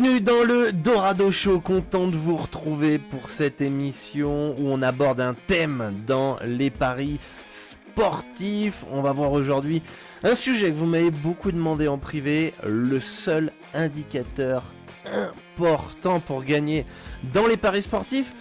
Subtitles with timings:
[0.00, 5.20] Bienvenue dans le Dorado Show, content de vous retrouver pour cette émission où on aborde
[5.20, 7.18] un thème dans les paris
[7.50, 8.84] sportifs.
[8.92, 9.82] On va voir aujourd'hui
[10.22, 14.62] un sujet que vous m'avez beaucoup demandé en privé, le seul indicateur
[15.04, 16.86] important pour gagner
[17.34, 18.32] dans les paris sportifs.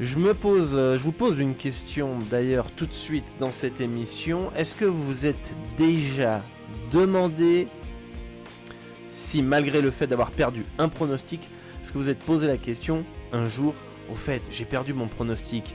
[0.00, 4.50] Je me pose, je vous pose une question d'ailleurs tout de suite dans cette émission.
[4.56, 6.42] Est-ce que vous vous êtes déjà
[6.92, 7.68] demandé
[9.16, 11.48] si malgré le fait d'avoir perdu un pronostic,
[11.82, 13.74] est-ce que vous êtes posé la question un jour,
[14.10, 15.74] au fait, j'ai perdu mon pronostic,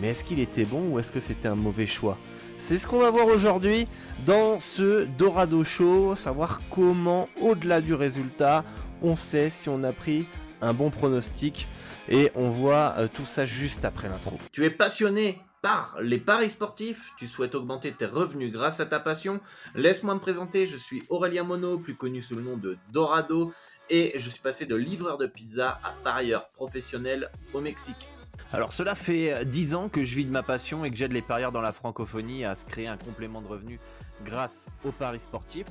[0.00, 2.18] mais est-ce qu'il était bon ou est-ce que c'était un mauvais choix?
[2.58, 3.86] C'est ce qu'on va voir aujourd'hui
[4.26, 8.64] dans ce Dorado Show, savoir comment, au-delà du résultat,
[9.02, 10.26] on sait si on a pris
[10.60, 11.66] un bon pronostic.
[12.08, 14.36] Et on voit euh, tout ça juste après l'intro.
[14.52, 19.00] Tu es passionné par les paris sportifs, tu souhaites augmenter tes revenus grâce à ta
[19.00, 19.40] passion,
[19.74, 23.52] laisse-moi me présenter, je suis Aurélien Mono, plus connu sous le nom de Dorado,
[23.90, 28.08] et je suis passé de livreur de pizza à parieur professionnel au Mexique.
[28.52, 31.22] Alors cela fait 10 ans que je vis de ma passion et que j'aide les
[31.22, 33.78] parieurs dans la francophonie à se créer un complément de revenus
[34.24, 35.66] grâce aux paris sportifs.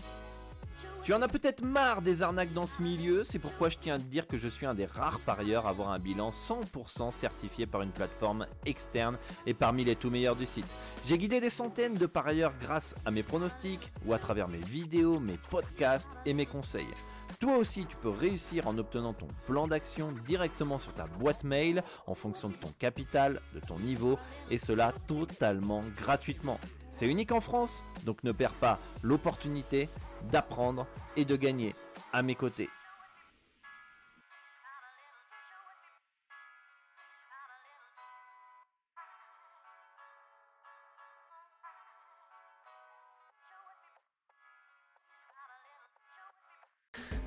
[1.09, 3.97] Tu en as peut-être marre des arnaques dans ce milieu, c'est pourquoi je tiens à
[3.97, 7.65] te dire que je suis un des rares parieurs à avoir un bilan 100% certifié
[7.65, 9.17] par une plateforme externe
[9.47, 10.71] et parmi les tout meilleurs du site.
[11.07, 15.19] J'ai guidé des centaines de parieurs grâce à mes pronostics ou à travers mes vidéos,
[15.19, 16.93] mes podcasts et mes conseils.
[17.39, 21.81] Toi aussi, tu peux réussir en obtenant ton plan d'action directement sur ta boîte mail
[22.05, 24.19] en fonction de ton capital, de ton niveau
[24.51, 26.59] et cela totalement gratuitement.
[26.91, 29.89] C'est unique en France, donc ne perds pas l'opportunité
[30.23, 31.75] d'apprendre et de gagner
[32.13, 32.69] à mes côtés.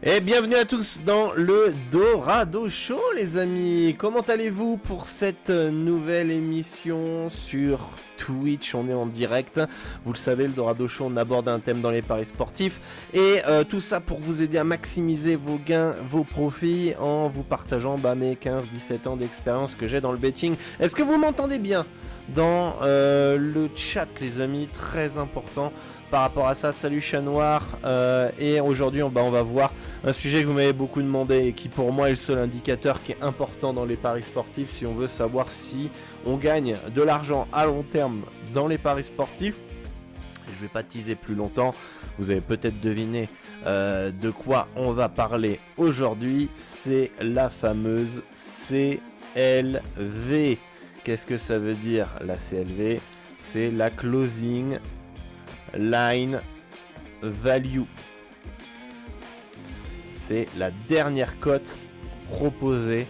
[0.05, 3.95] Et bienvenue à tous dans le Dorado Show les amis.
[3.97, 8.75] Comment allez-vous pour cette nouvelle émission sur Twitch?
[8.75, 9.61] On est en direct,
[10.05, 12.81] vous le savez le Dorado Show on aborde un thème dans les paris sportifs.
[13.15, 17.45] Et euh, tout ça pour vous aider à maximiser vos gains, vos profits En vous
[17.45, 20.57] partageant bah, mes 15-17 ans d'expérience que j'ai dans le betting.
[20.81, 21.87] Est-ce que vous m'entendez bien
[22.35, 25.73] dans euh, le chat les amis, très important
[26.13, 26.73] par rapport à ça.
[26.73, 27.67] Salut Chat Noir.
[27.87, 29.73] Euh, et aujourd'hui, on, bah, on va voir
[30.05, 33.03] un sujet que vous m'avez beaucoup demandé et qui pour moi est le seul indicateur
[33.03, 35.89] qui est important dans les paris sportifs si on veut savoir si
[36.27, 39.57] on gagne de l'argent à long terme dans les paris sportifs.
[40.47, 41.75] Je vais pas teaser plus longtemps.
[42.19, 43.31] Vous avez peut-être deviné
[43.65, 46.51] euh, de quoi on va parler aujourd'hui.
[46.57, 48.21] C'est la fameuse
[48.69, 48.99] CLV.
[51.05, 53.01] Qu'est-ce que ça veut dire la CLV
[53.39, 54.79] C'est la closing
[55.75, 56.41] line
[57.23, 57.83] value.
[60.25, 61.77] C'est la dernière cote
[62.31, 63.07] proposée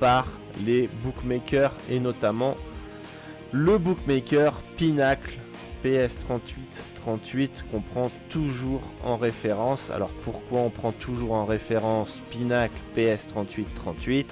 [0.00, 0.26] par
[0.64, 2.56] les bookmakers et notamment
[3.52, 5.38] le bookmaker Pinacle
[5.84, 9.90] PS3838 qu'on prend toujours en référence.
[9.90, 14.26] Alors pourquoi on prend toujours en référence Pinacle PS3838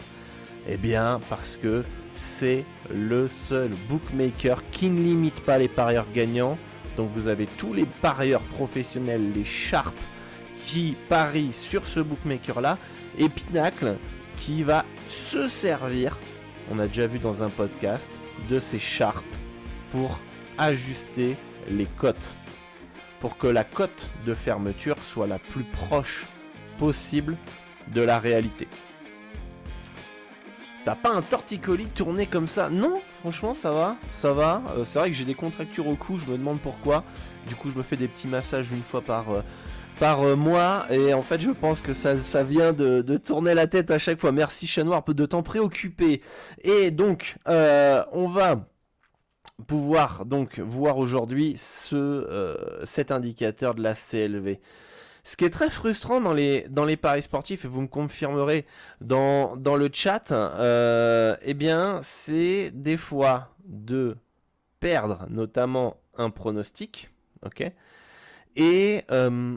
[0.69, 1.85] Eh bien parce que
[2.17, 6.59] c'est le seul bookmaker qui ne limite pas les parieurs gagnants
[6.97, 9.95] donc vous avez tous les parieurs professionnels, les sharps,
[10.67, 12.79] qui parient sur ce bookmaker là.
[13.19, 13.97] Et Pinacle
[14.39, 16.19] qui va se servir,
[16.71, 18.19] on a déjà vu dans un podcast,
[18.49, 19.23] de ces sharps
[19.91, 20.19] pour
[20.59, 21.37] ajuster
[21.69, 22.35] les cotes.
[23.21, 26.25] Pour que la cote de fermeture soit la plus proche
[26.79, 27.37] possible
[27.95, 28.67] de la réalité.
[30.85, 32.69] T'as pas un torticolis tourné comme ça?
[32.69, 34.63] Non, franchement, ça va, ça va.
[34.77, 37.05] Euh, c'est vrai que j'ai des contractures au cou, je me demande pourquoi.
[37.47, 39.43] Du coup, je me fais des petits massages une fois par, euh,
[40.03, 40.87] euh, mois.
[40.91, 44.33] Et en fait, je pense que ça, vient de, tourner la tête à chaque fois.
[44.33, 46.21] Merci, chat noir, peu de temps préoccupé.
[46.65, 48.69] Et donc, on va
[49.69, 54.59] pouvoir donc voir aujourd'hui ce, cet indicateur de la CLV.
[55.25, 58.67] Ce qui est très frustrant dans les, dans les paris sportifs, et vous me confirmerez
[59.01, 64.17] dans, dans le chat, euh, eh bien, c'est des fois de
[64.81, 67.11] perdre notamment un pronostic,
[67.47, 67.71] ok,
[68.57, 69.57] et euh,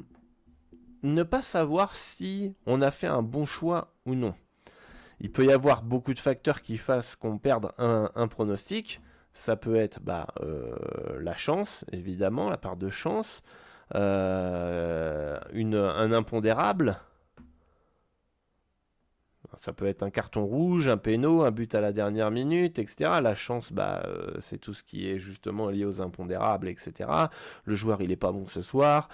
[1.01, 4.35] ne pas savoir si on a fait un bon choix ou non.
[5.19, 9.01] Il peut y avoir beaucoup de facteurs qui fassent qu'on perde un, pronostic.
[9.33, 10.75] Ça peut être bah, euh,
[11.21, 13.41] la chance, évidemment, la part de chance.
[13.93, 16.99] Euh, un impondérable.
[19.53, 23.19] Ça peut être un carton rouge, un péno, un but à la dernière minute, etc.
[23.21, 27.09] La chance, bah, euh, c'est tout ce qui est justement lié aux impondérables, etc.
[27.63, 29.07] Le joueur, il est pas bon ce soir.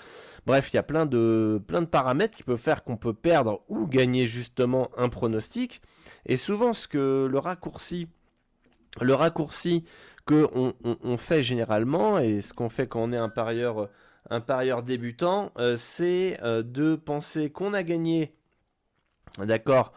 [0.47, 3.61] Bref, il y a plein de, plein de paramètres qui peuvent faire qu'on peut perdre
[3.69, 5.81] ou gagner justement un pronostic.
[6.25, 8.07] Et souvent, ce que le raccourci,
[8.99, 9.85] le raccourci
[10.25, 13.89] que on fait généralement, et ce qu'on fait quand on est un parieur
[14.31, 18.33] un parieur débutant, euh, c'est euh, de penser qu'on a gagné.
[19.37, 19.91] D'accord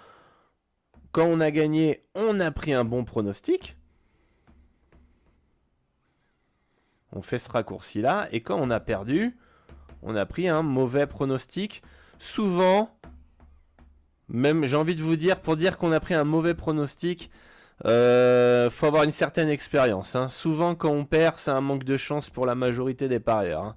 [1.13, 3.77] Quand on a gagné, on a pris un bon pronostic.
[7.13, 8.27] On fait ce raccourci-là.
[8.33, 9.39] Et quand on a perdu,
[10.03, 11.85] on a pris un mauvais pronostic.
[12.19, 12.91] Souvent,
[14.29, 17.31] même j'ai envie de vous dire, pour dire qu'on a pris un mauvais pronostic,
[17.85, 20.17] euh, faut avoir une certaine expérience.
[20.17, 20.29] Hein.
[20.29, 23.63] Souvent, quand on perd, c'est un manque de chance pour la majorité des parieurs.
[23.63, 23.77] Hein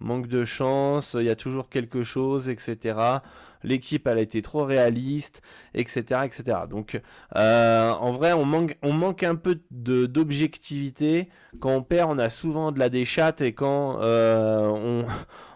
[0.00, 3.20] manque de chance, il y a toujours quelque chose, etc.
[3.62, 5.42] L'équipe, elle a été trop réaliste,
[5.74, 6.20] etc.
[6.24, 6.60] etc.
[6.68, 7.00] Donc,
[7.36, 11.28] euh, en vrai, on manque, un peu d'objectivité.
[11.60, 15.02] Quand on perd, on a souvent de la déchatte, et quand euh,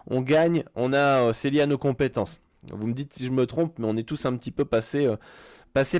[0.07, 2.41] on, gagne, on a, euh, c'est lié à nos compétences.
[2.71, 5.07] Vous me dites si je me trompe, mais on est tous un petit peu passés,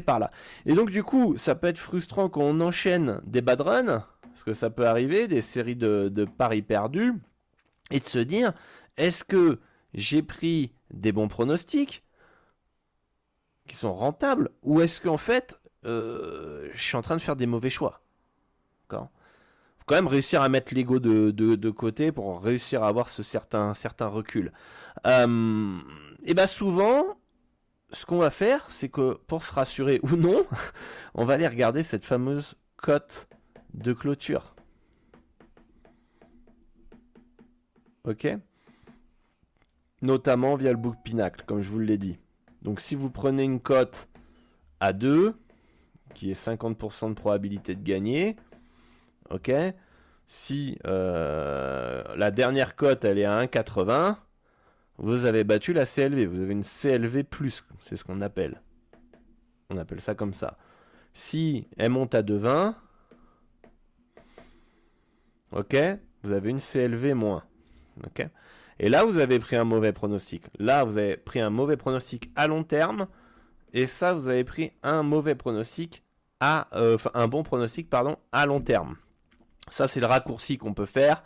[0.05, 0.31] par là.
[0.65, 4.43] Et donc, du coup, ça peut être frustrant quand on enchaîne des bad runs, parce
[4.43, 7.13] que ça peut arriver, des séries de paris perdus
[7.91, 8.53] et de se dire
[8.97, 9.59] est-ce que
[9.93, 12.03] j'ai pris des bons pronostics
[13.67, 17.47] qui sont rentables ou est-ce qu'en fait euh, je suis en train de faire des
[17.47, 18.01] mauvais choix?
[18.89, 19.09] D'accord?
[19.79, 23.73] Faut quand même réussir à mettre l'ego de, côté pour réussir à avoir ce certain,
[23.73, 24.51] certain recul.
[25.07, 25.79] Euh,
[26.23, 27.17] et bien souvent,
[27.91, 30.45] ce qu'on va faire, c'est que pour se rassurer ou non,
[31.15, 33.27] on va aller regarder cette fameuse cote
[33.73, 34.53] de clôture.
[38.05, 38.27] Ok
[40.01, 42.17] Notamment via le book Pinacle, comme je vous l'ai dit.
[42.63, 44.07] Donc si vous prenez une cote
[44.79, 45.35] à 2,
[46.15, 48.35] qui est 50% de probabilité de gagner,
[49.29, 49.51] ok
[50.27, 54.17] Si euh, la dernière cote elle est à 1,80,
[54.97, 56.25] vous avez battu la CLV.
[56.25, 57.25] Vous avez une CLV+,
[57.79, 58.61] c'est ce qu'on appelle.
[59.69, 60.57] On appelle ça comme ça.
[61.13, 62.75] Si elle monte à 2,20,
[65.51, 65.75] ok
[66.23, 67.13] Vous avez une CLV
[68.79, 70.45] Et là, vous avez pris un mauvais pronostic.
[70.57, 73.07] Là, vous avez pris un mauvais pronostic à long terme.
[73.73, 76.03] Et ça, vous avez pris un mauvais pronostic
[76.39, 78.95] à, euh, un bon pronostic, pardon, à long terme.
[79.69, 81.23] Ça, c'est le raccourci qu'on peut faire.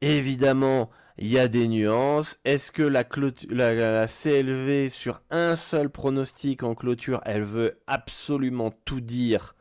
[0.00, 2.38] Évidemment, il y a des nuances.
[2.44, 3.04] Est-ce que la,
[3.50, 9.54] la, CLV sur un seul pronostic en clôture, elle veut absolument tout dire?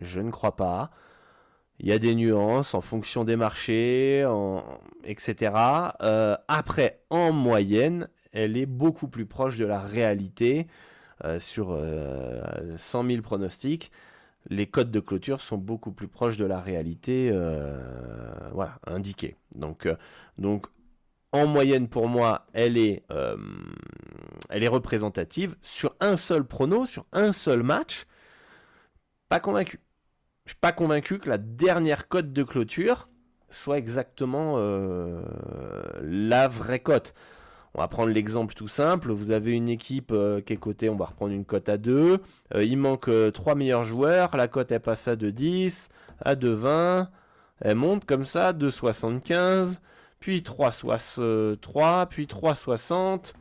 [0.00, 0.90] Je ne crois pas
[1.78, 4.26] il y a des nuances en fonction des marchés,
[5.04, 5.52] etc.
[6.00, 10.66] Euh, après, en moyenne, elle est beaucoup plus proche de la réalité.
[11.24, 13.90] Euh, sur 100 euh, 000 pronostics,
[14.50, 17.30] les codes de clôture sont beaucoup plus proches de la réalité
[18.52, 19.36] voilà, indiquée.
[19.54, 19.88] Donc,
[20.38, 20.66] donc,
[21.32, 23.02] en moyenne, pour moi, elle est,
[24.50, 25.56] elle est représentative.
[25.62, 28.06] Sur un seul prono, sur un seul match,
[29.28, 29.80] pas convaincu
[30.46, 33.08] je suis pas convaincu que la dernière cote de clôture
[33.50, 35.20] soit exactement euh,
[36.02, 37.14] la vraie cote.
[37.74, 39.10] On va prendre l'exemple tout simple.
[39.10, 42.22] Vous avez une équipe euh, qui est cotée, on va reprendre une cote à 2.
[42.54, 44.36] Euh, il manque 3 meilleurs joueurs.
[44.36, 45.88] La cote elle passe à 2,10,
[46.24, 47.08] à 2,20.
[47.60, 49.76] Elle monte comme ça, 2,75,
[50.20, 53.32] puis 3,63, puis 3,60,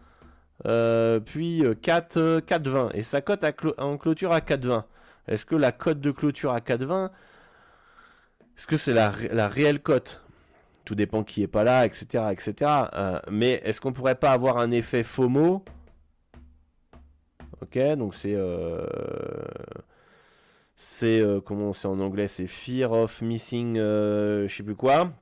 [1.24, 2.92] puis 4,20.
[2.96, 3.46] Et sa cote
[3.78, 4.86] en clôture à 4,20.
[5.28, 7.10] Est-ce que la cote de clôture à 4,20,
[8.58, 9.10] est-ce que c'est la,
[9.48, 10.22] réelle cote?
[10.86, 12.26] Tout dépend qui est pas là, etc.
[12.32, 12.72] etc.
[12.94, 15.66] Euh, mais est-ce qu'on pourrait pas avoir un effet FOMO?
[17.62, 18.36] Ok, donc c'est...
[18.36, 18.86] Euh,
[20.76, 22.28] c'est euh, comment c'est en anglais?
[22.28, 25.14] C'est fear of missing je sais plus quoi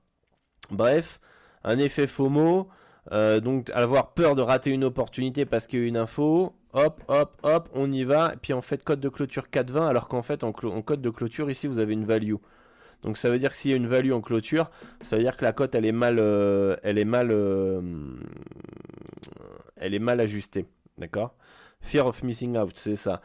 [0.72, 1.19] bref
[1.63, 2.67] un effet FOMO
[3.12, 7.03] euh, donc avoir peur de rater une opportunité parce qu'il y a une info hop
[7.07, 8.33] hop hop on y va.
[8.33, 11.50] Et puis en fait code de clôture 4.20 alors qu'en fait en, code de clôture
[11.50, 12.36] ici vous avez une value.
[13.01, 15.36] Donc ça veut dire que s'il y a une value en clôture ça veut dire
[15.38, 16.19] que la cote elle est mal
[16.83, 17.31] elle est mal
[19.77, 20.65] elle est mal ajustée.
[20.98, 21.36] D'accord?
[21.83, 23.22] Fear of missing out, c'est ça.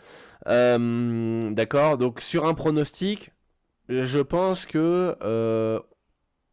[0.49, 3.31] Euh, d'accord, donc sur un pronostic,
[3.89, 5.81] je pense que euh,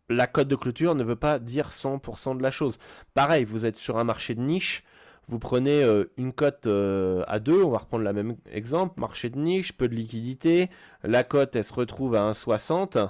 [0.09, 2.77] la cote de clôture ne veut pas dire 100% de la chose.
[3.13, 4.83] Pareil, vous êtes sur un marché de niche,
[5.27, 9.39] vous prenez euh, une cote à 2, on va reprendre le même exemple, marché de
[9.39, 10.69] niche, peu de liquidité,
[11.03, 13.09] la cote elle se retrouve à 1,60,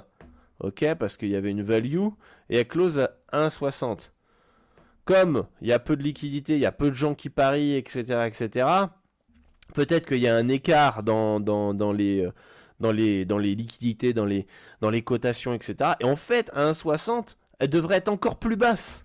[0.60, 2.08] ok, parce qu'il y avait une value,
[2.48, 4.10] et elle close à 1,60
[5.06, 7.76] comme il y a peu de liquidité, il y a peu de gens qui parient,
[7.76, 8.68] etc., etc.,
[9.72, 12.32] peut-être qu'il y a un écart dans, dans, dans, les, euh,
[12.80, 14.46] dans, les, dans les liquidités, dans les,
[14.80, 15.92] dans les cotations, etc.
[16.00, 19.04] Et en fait, à 1,60, elle devrait être encore plus basse.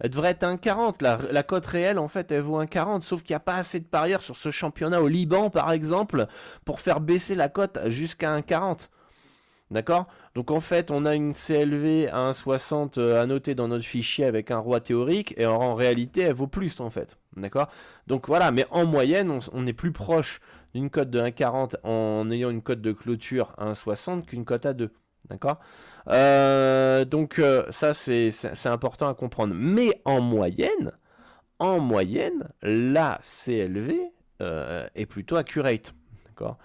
[0.00, 0.96] Elle devrait être 1,40.
[1.02, 3.02] La, la cote réelle, en fait, elle vaut 1,40.
[3.02, 6.26] Sauf qu'il n'y a pas assez de parieurs sur ce championnat au Liban, par exemple,
[6.64, 8.88] pour faire baisser la cote jusqu'à 1,40.
[9.70, 10.08] D'accord?
[10.34, 14.24] Donc en fait, on a une CLV à 1,60 euh, à noter dans notre fichier
[14.24, 17.18] avec un roi théorique, et en, réalité, elle vaut plus en fait.
[17.36, 17.68] D'accord?
[18.08, 20.40] Donc voilà, mais en moyenne, on, est plus proche
[20.74, 24.72] d'une cote de 1,40 en ayant une cote de clôture à 1,60 qu'une cote à
[24.72, 24.90] 2.
[25.28, 25.60] D'accord?
[26.08, 28.32] Euh, Donc euh, ça, c'est
[28.66, 29.54] important à comprendre.
[29.56, 30.92] Mais en moyenne,
[31.58, 33.94] en moyenne, la CLV
[34.40, 35.94] est plutôt accurate.
[36.26, 36.56] D'accord?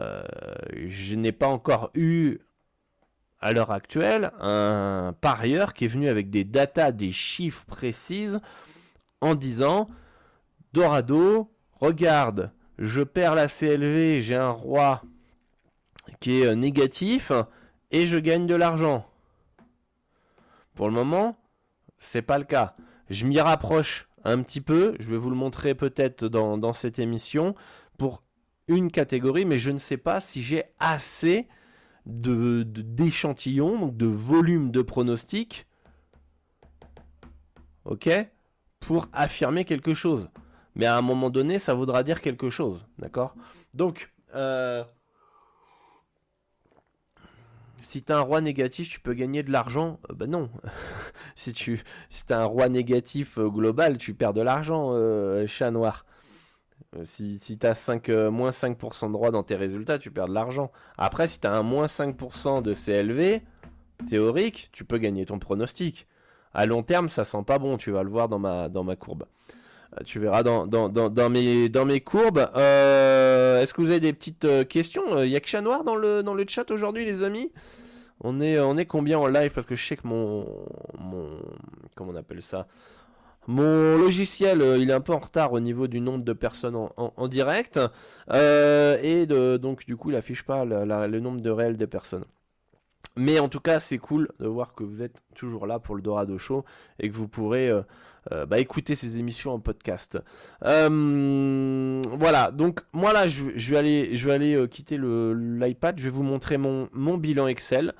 [0.00, 0.22] Euh,
[0.86, 2.38] je n'ai pas encore eu
[3.40, 8.40] à l'heure actuelle un parieur qui est venu avec des datas, des chiffres précises
[9.20, 9.88] en disant
[10.72, 15.02] Dorado, regarde, je perds la CLV, j'ai un roi
[16.20, 17.32] qui est euh, négatif
[17.90, 19.08] et je gagne de l'argent.
[20.74, 21.38] Pour le moment,
[21.98, 22.76] c'est pas le cas.
[23.08, 27.54] Je m'y rapproche un petit peu, je vais vous le montrer peut-être dans, cette émission,
[27.96, 28.22] pour
[28.68, 31.48] une catégorie, mais je ne sais pas si j'ai assez
[32.06, 35.66] de, d'échantillons, donc de volume de pronostics,
[37.84, 38.10] ok,
[38.80, 40.28] pour affirmer quelque chose.
[40.76, 43.34] Mais à un moment donné, ça voudra dire quelque chose, d'accord?
[43.72, 44.84] Donc, euh,
[47.80, 50.50] si tu un roi négatif, tu peux gagner de l'argent Ben non.
[51.34, 54.92] si tu si as un roi négatif euh, global, tu perds de l'argent,
[55.46, 56.04] chat noir.
[56.94, 60.28] Euh, si, si tu as 5, moins 5% de droit dans tes résultats, tu perds
[60.28, 60.70] de l'argent.
[60.98, 63.40] Après, si tu as un moins 5% de CLV,
[64.06, 66.06] théorique, tu peux gagner ton pronostic.
[66.52, 69.24] À long terme, ça sent pas bon, tu vas le voir dans ma courbe.
[69.98, 72.50] Euh, tu verras dans, dans, dans, mes, dans mes courbes.
[72.56, 75.96] Euh, est-ce que vous avez des petites questions Il y a que chat noir dans
[75.96, 77.52] le, dans le chat aujourd'hui, les amis?
[78.20, 79.52] On est, on est combien en live?
[79.52, 80.46] Parce que je sais que mon,
[80.98, 81.38] mon.
[81.94, 82.66] Comment on appelle ça?
[83.46, 86.74] Mon logiciel, euh, il est un peu en retard au niveau du nombre de personnes
[86.96, 87.78] en, direct.
[88.30, 92.24] Euh, et donc, du coup, il affiche pas le nombre de réels des personnes.
[93.16, 96.02] Mais en tout cas, c'est cool de voir que vous êtes toujours là pour le
[96.02, 96.64] Dorado Show
[96.98, 97.82] et que vous pourrez euh,
[98.30, 100.18] bah, écouter ces émissions en podcast.
[100.62, 105.98] voilà, donc moi là, je, vais aller, aller quitter l'iPad.
[105.98, 107.94] Je vais vous montrer mon, bilan Excel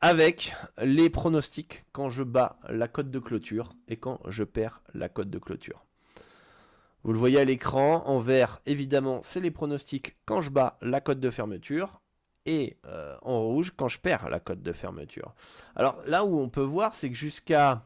[0.00, 5.08] avec les pronostics quand je bats la cote de clôture et quand je perds la
[5.08, 5.84] cote de clôture.
[7.04, 11.02] Vous le voyez à l'écran, en vert, évidemment, c'est les pronostics quand je bats la
[11.02, 12.00] cote de fermeture
[12.46, 15.34] et euh, en rouge quand je perds la cote de fermeture.
[15.76, 17.82] Alors là où on peut voir, c'est que jusqu'à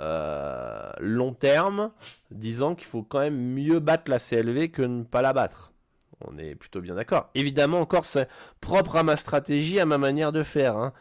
[0.00, 1.90] euh, long terme,
[2.30, 5.72] disant qu'il faut quand même mieux battre la CLV que ne pas la battre.
[6.24, 7.30] On est plutôt bien d'accord.
[7.34, 8.28] Évidemment, encore, c'est
[8.60, 10.76] propre à ma stratégie, à ma manière de faire.
[10.76, 10.92] Hein.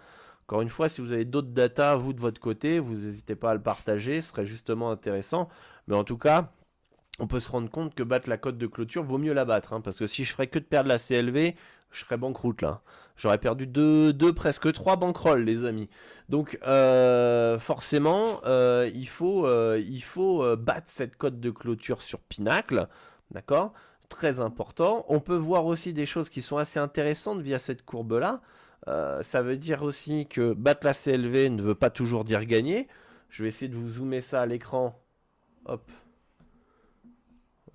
[0.47, 3.51] Encore une fois, si vous avez d'autres data, vous de votre côté, vous n'hésitez pas
[3.51, 5.49] à le partager, ce serait justement intéressant.
[5.87, 6.53] Mais en tout cas,
[7.19, 9.73] on peut se rendre compte que battre la cote de clôture vaut mieux la battre.
[9.73, 11.55] Hein, parce que si je ferais que de perdre la CLV,
[11.91, 12.81] je serais banqueroute là.
[13.17, 15.89] J'aurais perdu deux, presque trois banquerolles, les amis.
[16.29, 22.19] Donc, euh, forcément, euh, il faut, euh, il faut battre cette cote de clôture sur
[22.19, 22.87] Pinacle.
[23.31, 23.73] D'accord?
[24.07, 25.03] Très important.
[25.09, 27.83] On peut voir aussi des choses qui sont assez intéressantes via cette
[28.85, 29.23] courbe-là.
[29.23, 32.87] ça veut dire aussi que battre la CLV ne veut pas toujours dire gagner.
[33.29, 34.99] Je vais essayer de vous zoomer ça à l'écran.
[35.65, 35.91] Hop.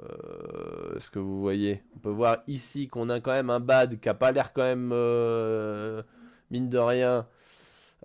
[0.00, 1.82] Euh, ce que vous voyez?
[1.96, 4.62] On peut voir ici qu'on a quand même un bad qui a pas l'air quand
[4.62, 6.02] même euh,
[6.50, 7.26] mine de rien.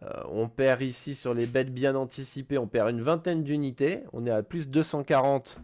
[0.04, 4.04] Euh, on perd ici sur les bêtes bien anticipées, on perd une vingtaine d'unités.
[4.14, 5.58] On est à plus 240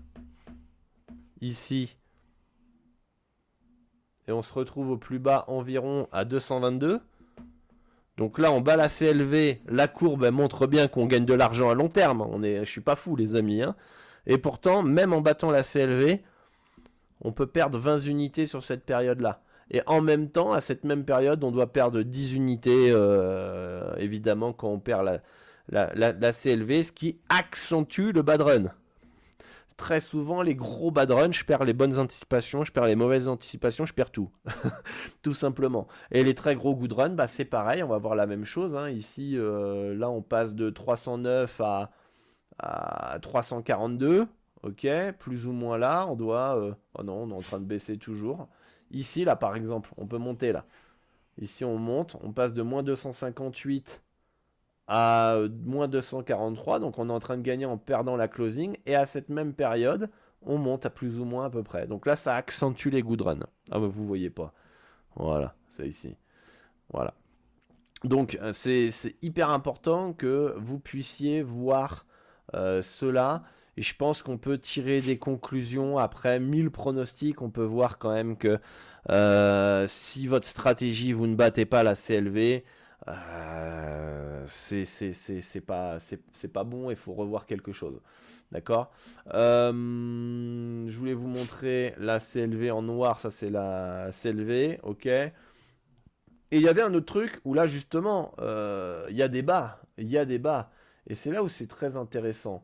[1.42, 1.98] ici.
[4.28, 7.02] Et on se retrouve au plus bas environ à 222.
[8.18, 9.62] Donc là, on bat la CLV.
[9.68, 12.22] La courbe montre bien qu'on gagne de l'argent à long terme.
[12.22, 13.62] On est, je suis pas fou, les amis.
[13.62, 13.76] Hein.
[14.28, 16.20] Et pourtant, même en battant la CLV,
[17.22, 19.42] on peut perdre 20 unités sur cette période-là.
[19.72, 24.54] Et en même temps, à cette même période, on doit perdre 10 unités, euh, évidemment,
[24.54, 25.22] quand on perd
[25.70, 28.64] la, la, CLV, ce qui accentue le bad run.
[29.78, 33.28] Très souvent, les gros bad run, je perds les bonnes anticipations, je perds les mauvaises
[33.28, 34.30] anticipations, je perds tout.
[35.24, 35.88] tout simplement.
[36.12, 38.76] Et les très gros good run, bah, c'est pareil, on va voir la même chose.
[38.76, 38.90] Hein.
[38.90, 41.92] Ici, euh, là, on passe de 309 à
[42.60, 44.28] à 342.
[44.64, 44.88] Ok,
[45.20, 46.58] plus ou moins là, on doit...
[46.58, 48.48] Euh, oh non, on est en train de baisser toujours.
[48.92, 50.66] Ici, là, par exemple, on peut monter là.
[51.38, 54.02] Ici, on monte, on passe de moins 258
[54.88, 56.80] à euh, moins 243.
[56.80, 58.78] Donc, on est en train de gagner en perdant la closing.
[58.86, 60.10] Et à cette même période,
[60.42, 61.88] on monte à plus ou moins à peu près.
[61.88, 63.40] Donc là, ça accentue les good runs.
[63.72, 64.54] Ah, bah, vous voyez pas.
[65.16, 66.16] Voilà, c'est ici.
[66.92, 67.14] Voilà.
[68.04, 68.90] Donc, euh, c'est
[69.22, 72.06] hyper important que vous puissiez voir
[72.54, 73.44] euh, cela.
[73.78, 77.42] Et je pense qu'on peut tirer des conclusions après 1000 pronostics.
[77.42, 78.60] On peut voir quand même que
[79.88, 82.64] si votre stratégie, vous ne battez pas la CLV,
[83.08, 85.98] euh, c'est pas,
[86.54, 86.90] pas bon.
[86.90, 88.00] Il faut revoir quelque chose.
[88.52, 88.92] D'accord?
[89.28, 93.20] Je voulais vous montrer la CLV en noir.
[93.20, 94.80] Ça, c'est la CLV.
[94.84, 95.06] Ok?
[95.06, 95.34] Et
[96.52, 99.82] il y avait un autre truc où là, justement, il y a des bas.
[99.98, 100.72] Il y a des bas.
[101.08, 102.64] Et c'est là où c'est très intéressant.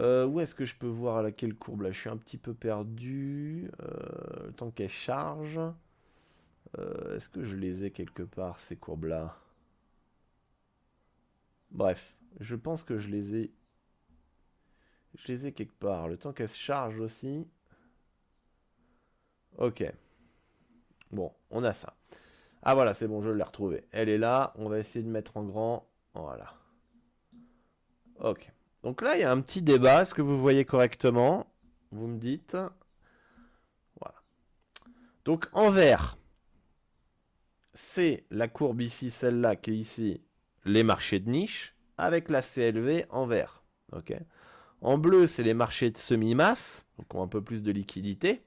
[0.00, 1.82] Euh, où est-ce que je peux voir à quelle courbe?
[1.82, 3.70] Là Je suis un petit peu perdu.
[3.82, 5.60] Euh, temps qu'elle charge.
[6.78, 9.36] Euh, est-ce que je les ai quelque part, ces courbes-là?
[11.70, 13.52] Bref, je pense que je les ai.
[15.14, 16.08] Je les ai quelque part.
[16.08, 17.46] Le temps qu'elle se charge aussi.
[19.56, 19.84] Ok.
[21.10, 21.96] Bon, on a ça.
[22.62, 23.86] Ah voilà, c'est bon, je l'ai retrouvée.
[23.92, 24.52] Elle est là.
[24.56, 25.88] On va essayer de mettre en grand.
[26.14, 26.54] Voilà.
[28.20, 28.52] Ok.
[28.82, 30.02] Donc là, il y a un petit débat.
[30.02, 31.52] Est-ce que vous voyez correctement?
[31.90, 32.56] Vous me dites.
[34.00, 34.22] Voilà.
[35.24, 36.18] Donc en vert,
[37.74, 40.20] c'est la courbe ici, celle-là, qui est ici,
[40.64, 43.62] les marchés de niche, avec la CLV en vert.
[43.92, 44.14] Ok?
[44.80, 48.42] En bleu, c'est les marchés de semi-masse, donc ont un peu plus de liquidité,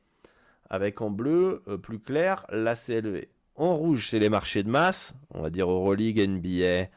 [0.69, 3.27] avec en bleu, euh, plus clair, la CLV.
[3.55, 6.89] En rouge, c'est les marchés de masse, on va dire Euroleague, NBA,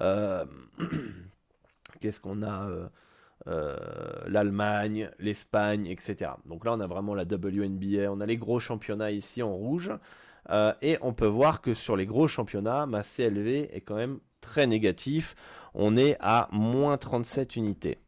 [0.00, 0.44] euh,
[2.00, 2.68] Qu'est-ce qu'on a
[3.48, 3.76] euh,
[4.28, 6.30] L'Allemagne, l'Espagne, etc.
[6.46, 9.90] Donc là, on a vraiment la WNBA, on a les gros championnats ici en rouge.
[10.80, 14.66] Et on peut voir que sur les gros championnats, ma CLV est quand même très
[14.66, 15.34] négatif.
[15.74, 17.98] On est à moins 37 unités.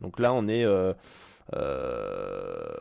[0.00, 0.64] Donc là, on est.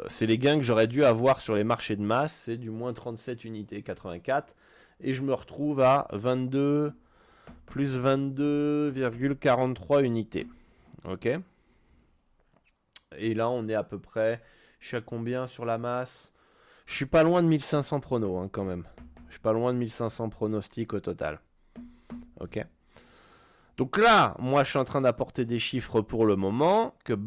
[0.07, 2.33] c'est les gains que j'aurais dû avoir sur les marchés de masse.
[2.33, 4.55] C'est du moins 37 unités, 84.
[5.01, 6.93] Et je me retrouve à 22
[7.71, 10.45] plus 22,43 unités.
[11.05, 11.27] Ok?
[13.17, 14.41] Et là, on est à peu près,
[14.79, 16.31] Je suis à combien sur la masse?
[16.85, 18.85] Je suis pas loin de 1500 pronos hein, quand même.
[19.27, 21.39] Je suis pas loin de 1500 pronostics au total.
[22.39, 22.65] Ok
[23.77, 26.95] Donc là, moi je suis en train d'apporter des chiffres pour le moment.
[27.03, 27.17] Que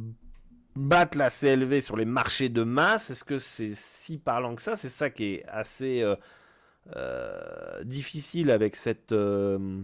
[0.76, 4.76] battre la CLV sur les marchés de masse, est-ce que c'est si parlant que ça?
[4.76, 6.16] C'est ça qui est assez euh,
[6.96, 8.76] euh, difficile avec
[9.12, 9.82] euh,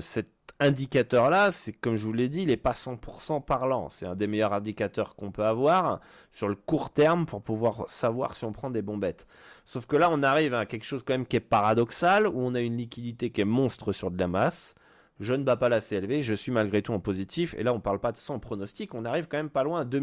[0.00, 0.28] cet
[0.60, 1.50] indicateur-là.
[1.52, 3.90] C'est comme je vous l'ai dit, il n'est pas 100% parlant.
[3.90, 8.34] C'est un des meilleurs indicateurs qu'on peut avoir sur le court terme pour pouvoir savoir
[8.34, 9.26] si on prend des bombettes.
[9.64, 12.54] Sauf que là, on arrive à quelque chose quand même qui est paradoxal, où on
[12.54, 14.74] a une liquidité qui est monstre sur de la masse
[15.22, 17.54] je ne bats pas la CLV, je suis malgré tout en positif.
[17.56, 19.84] Et là, on parle pas de 100 pronostics, on arrive quand même pas loin.
[19.84, 20.02] De,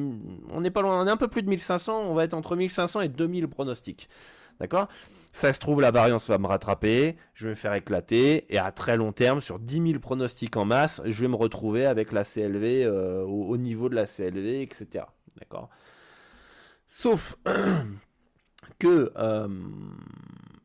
[0.49, 2.55] on est pas loin, on est un peu plus de 1500, on va être entre
[2.55, 4.09] 1500 et 2000 pronostics.
[4.59, 4.87] D'accord?
[5.31, 8.71] Ça se trouve, la variance va me rattraper, je vais me faire éclater, et à
[8.71, 12.23] très long terme, sur 10 000 pronostics en masse, je vais me retrouver avec la
[12.23, 15.05] CLV euh, au, niveau de la CLV, etc.
[15.37, 15.69] D'accord?
[16.87, 17.37] Sauf
[18.79, 19.47] que euh,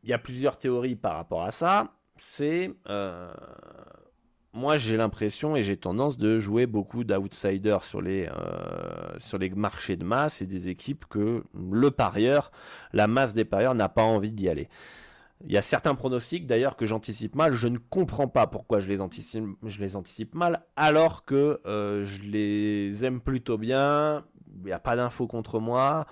[0.03, 1.91] il y a plusieurs théories par rapport à ça.
[2.17, 3.33] C'est euh,
[4.53, 9.49] moi j'ai l'impression et j'ai tendance de jouer beaucoup d'outsiders sur les euh, sur les
[9.49, 12.51] marchés de masse et des équipes que le parieur,
[12.93, 14.69] la masse des parieurs n'a pas envie d'y aller.
[15.45, 17.53] Il y a certains pronostics d'ailleurs que j'anticipe mal.
[17.53, 23.19] Je ne comprends pas pourquoi je les anticipe, mal alors que euh, je les aime
[23.19, 24.23] plutôt bien.
[24.59, 26.07] Il n'y a pas d'infos contre moi.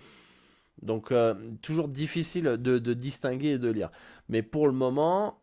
[0.81, 3.89] Donc euh, toujours difficile de, de distinguer et de lire.
[4.29, 5.39] Mais pour le moment,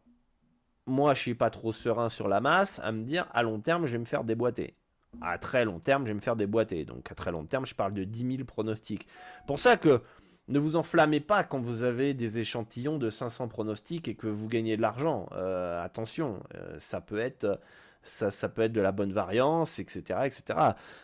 [0.86, 3.86] moi, je suis pas trop serein sur la masse à me dire à long terme,
[3.86, 4.74] je vais me faire déboîter.
[5.20, 6.84] À très long terme, je vais me faire déboîter.
[6.84, 9.06] Donc à très long terme, je parle de 10 000 pronostics.
[9.46, 10.02] Pour ça que
[10.48, 14.48] ne vous enflammez pas quand vous avez des échantillons de 500 pronostics et que vous
[14.48, 15.28] gagnez de l'argent.
[15.32, 17.60] Euh, attention, euh, ça peut être
[18.02, 20.20] ça, ça, peut être de la bonne variance, etc.
[20.24, 20.42] etc.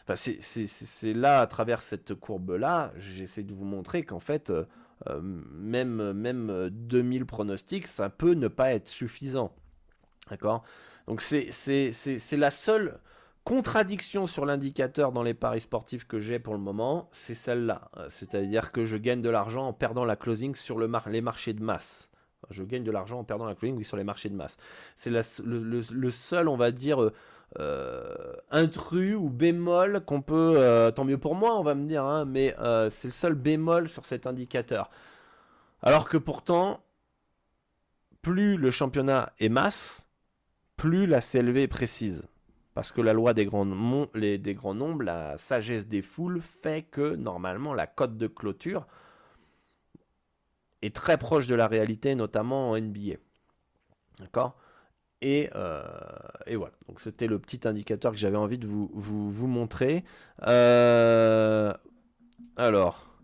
[0.09, 6.13] Enfin, c'est là, à travers cette courbe-là, j'essaie de vous montrer qu'en fait, euh, même,
[6.13, 9.53] même 2000 pronostics, ça peut ne pas être suffisant.
[10.31, 10.65] D'accord?
[11.07, 11.51] Donc c'est
[12.33, 12.99] la seule
[13.45, 17.91] contradiction sur l'indicateur dans les paris sportifs que j'ai pour le moment, c'est celle-là.
[17.97, 21.53] Euh, c'est-à-dire que je gagne de l'argent en perdant la closing sur le les marchés
[21.53, 22.09] de masse.
[22.51, 24.57] Je gagne de l'argent en perdant la closing sur les marchés de masse.
[24.95, 27.13] C'est le, seul, on va dire, euh,
[27.59, 30.93] euh, intrus ou bémol qu'on peut...
[30.95, 32.55] tant mieux pour moi, on va me dire, hein, mais
[32.91, 34.91] c'est le seul bémol sur cet indicateur.
[35.83, 36.81] Alors que pourtant,
[38.23, 40.07] plus le championnat est masse,
[40.77, 42.25] plus la CLV est précise.
[42.75, 47.15] Parce que la loi des grands, des grands nombres, la sagesse des foules, fait que
[47.15, 48.87] normalement la cote de clôture
[50.83, 53.17] est très proche de la réalité, notamment en NBA.
[54.19, 54.57] D'accord?
[55.23, 55.83] Et, euh,
[56.47, 60.05] et, voilà, donc c'était le petit indicateur que j'avais envie de vous montrer.
[60.47, 61.73] Euh,
[62.57, 63.16] alors,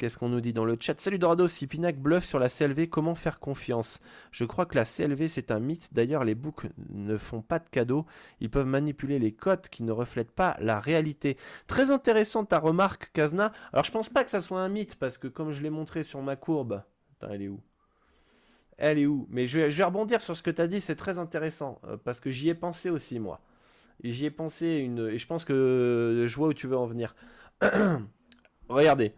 [0.00, 0.98] Qu'est-ce qu'on nous dit dans le chat?
[0.98, 4.00] Salut Dorado, si Pinac bluffe sur la CLV, comment faire confiance?
[4.32, 5.92] Je crois que la CLV c'est un mythe.
[5.92, 8.06] D'ailleurs, les books ne font pas de cadeaux.
[8.40, 11.36] Ils peuvent manipuler les cotes qui ne reflètent pas la réalité.
[11.66, 13.52] Très intéressante ta remarque, Kazna.
[13.74, 16.02] Alors, je pense pas que ça soit un mythe parce que comme je l'ai montré
[16.02, 16.82] sur ma courbe.
[17.20, 17.60] Attends, elle est où?
[18.78, 19.26] Elle est où?
[19.28, 22.20] Mais je vais, rebondir sur ce que tu as dit, c'est très intéressant euh, parce
[22.20, 23.42] que j'y ai pensé aussi, moi.
[24.02, 25.08] J'y ai pensé une.
[25.08, 27.14] Et je pense que je vois où tu veux en venir.
[28.70, 29.12] Regardez.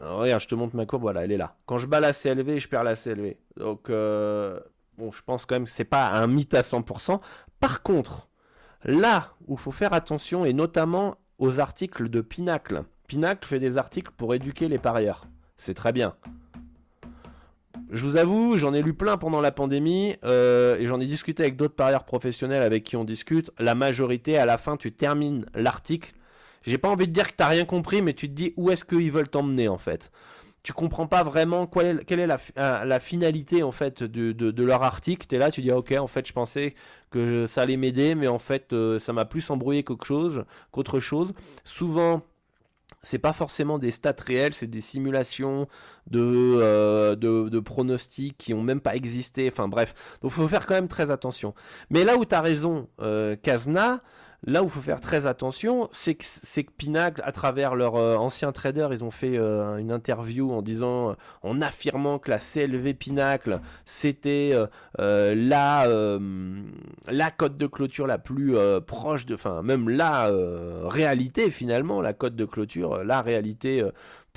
[0.00, 1.56] Regarde, je te montre ma courbe, voilà, elle est là.
[1.66, 3.36] Quand je bats la CLV, je perds la CLV.
[3.56, 4.60] Donc, euh,
[4.96, 7.20] bon, je pense quand même que c'est pas un mythe à 100%.
[7.60, 8.28] Par contre,
[8.84, 12.82] là où il faut faire attention, et notamment aux articles de Pinacle.
[13.06, 15.24] Pinacle fait des articles pour éduquer les parieurs.
[15.56, 16.14] C'est très bien.
[17.90, 21.44] Je vous avoue, j'en ai lu plein pendant la pandémie euh, et j'en ai discuté
[21.44, 23.50] avec d'autres parieurs professionnels avec qui on discute.
[23.58, 26.12] La majorité, à la fin, tu termines l'article
[26.68, 28.84] j'ai pas envie de dire que t'as rien compris, mais tu te dis où est-ce
[28.84, 30.10] qu'ils veulent t'emmener en fait?
[30.62, 35.26] Tu comprends pas vraiment quelle est, la, euh, finalité en fait de, leur article.
[35.26, 36.74] Tu es là, tu dis ok, en fait, je pensais
[37.10, 40.44] que ça allait m'aider, mais en fait, euh, ça m'a plus embrouillé qu'autre chose.
[40.70, 41.32] Qu'autre chose.
[41.64, 42.22] Souvent,
[43.02, 45.68] c'est pas forcément des stats réels, c'est des simulations
[46.10, 49.48] de, euh, de, pronostics qui ont même pas existé.
[49.50, 51.54] Enfin bref, donc faut faire quand même très attention.
[51.88, 52.88] Mais là où tu as raison,
[53.42, 54.02] Kazna,
[54.46, 58.52] Là où il faut faire très attention, c'est que, Pinacle, à travers leurs euh, anciens
[58.52, 63.60] traders, ils ont fait euh, une interview en disant, en affirmant que la CLV Pinacle,
[63.84, 64.56] c'était
[65.00, 65.88] euh, la,
[67.08, 70.30] la cote de clôture la plus proche de, enfin même la
[70.84, 73.82] réalité finalement, la cote de clôture, la réalité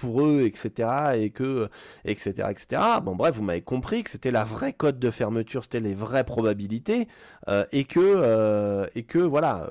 [0.01, 0.89] pour eux, etc.
[1.15, 1.69] Et que,
[2.05, 2.81] etc., etc.
[3.03, 6.23] Bon, bref, vous m'avez compris que c'était la vraie cote de fermeture, c'était les vraies
[6.23, 7.07] probabilités,
[7.47, 9.69] euh, et que, euh, et que, voilà,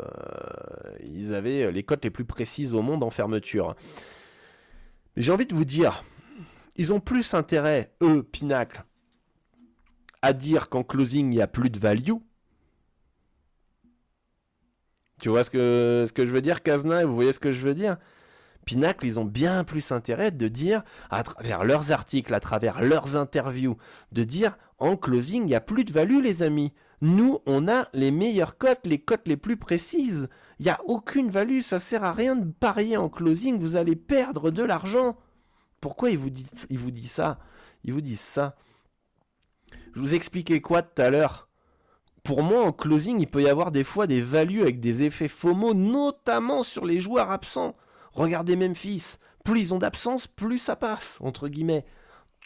[1.03, 3.75] ils avaient les cotes les plus précises au monde en fermeture.
[5.16, 6.05] Mais j'ai envie de vous dire,
[6.77, 8.85] ils ont plus intérêt, eux, Pinacle,
[10.23, 12.12] à dire qu'en closing, il n'y a plus de value.
[15.21, 17.61] Tu vois ce que, ce que je veux dire, Kazna, vous voyez ce que je
[17.61, 17.97] veux dire?
[18.64, 23.16] Pinacle, ils ont bien plus intérêt de dire, à travers leurs articles, à travers leurs
[23.16, 23.77] interviews,
[24.12, 26.73] de dire en closing, il n'y a plus de value, les amis.
[27.01, 30.29] Nous, on a les meilleures cotes, les cotes les plus précises.
[30.59, 33.96] Il n'y a aucune value, ça sert à rien de parier en closing, vous allez
[33.96, 35.16] perdre de l'argent.
[35.81, 37.38] Pourquoi ils vous disent, ils vous disent ça?
[37.85, 38.57] Ils vous disent ça.
[39.94, 41.49] Je vous expliquais quoi tout à l'heure?
[42.23, 45.29] Pour moi, en closing, il peut y avoir des fois des values avec des effets
[45.29, 47.75] FOMO, notamment sur les joueurs absents.
[48.12, 49.16] Regardez Memphis.
[49.44, 51.85] Plus ils ont d'absence, plus ça passe, entre guillemets.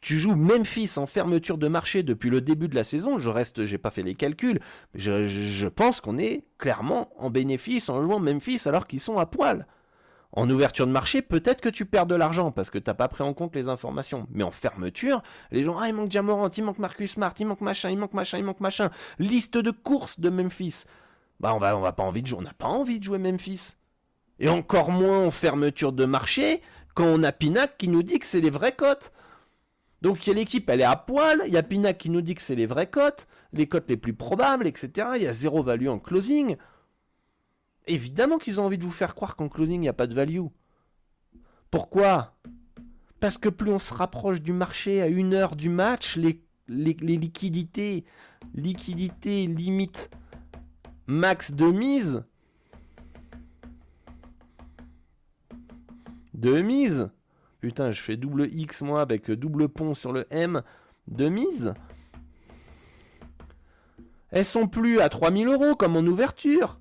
[0.01, 3.19] Tu joues Memphis en fermeture de marché depuis le début de la saison.
[3.19, 4.61] Je reste, j'ai pas fait les calculs,
[4.95, 9.67] je, pense qu'on est clairement en bénéfice en jouant Memphis alors qu'ils sont à poil.
[10.33, 13.09] En ouverture de marché, peut-être que tu perds de l'argent parce que tu n'as pas
[13.09, 14.27] pris en compte les informations.
[14.31, 15.23] Mais en fermeture,
[15.53, 18.15] les gens, ah, il manque Jamorant, il manque Marcus Smart, il manque machin, il manque
[18.15, 18.91] machin, il manque machin.
[19.19, 20.85] Liste de courses de Memphis.
[21.41, 23.19] Bah, on va, on va pas envie de jouer, on n'a pas envie de jouer
[23.19, 23.77] Memphis.
[24.39, 26.61] Et encore moins en fermeture de marché
[26.95, 29.13] quand on a Pinac qui nous dit que c'est les vraies cotes.
[30.03, 31.43] Donc l'équipe, elle est à poil.
[31.47, 33.97] Il y a Pinac qui nous dit que c'est les vraies cotes, les cotes les
[33.97, 35.09] plus probables, etc.
[35.17, 36.57] Il y a zéro value en closing.
[37.87, 40.15] Évidemment qu'ils ont envie de vous faire croire qu'en closing, il n'y a pas de
[40.15, 40.41] value.
[41.71, 42.35] Pourquoi?
[43.21, 48.05] Parce que plus on se rapproche du marché à une heure du match, les, liquidités,
[48.55, 50.11] liquidités limite
[51.07, 52.25] max de mise,
[56.45, 57.09] de mise.
[57.61, 60.63] Putain, je fais double X moi avec double pont sur le M
[61.09, 61.73] de mise.
[64.31, 66.79] Elles sont plus à 3000 euros comme en ouverture.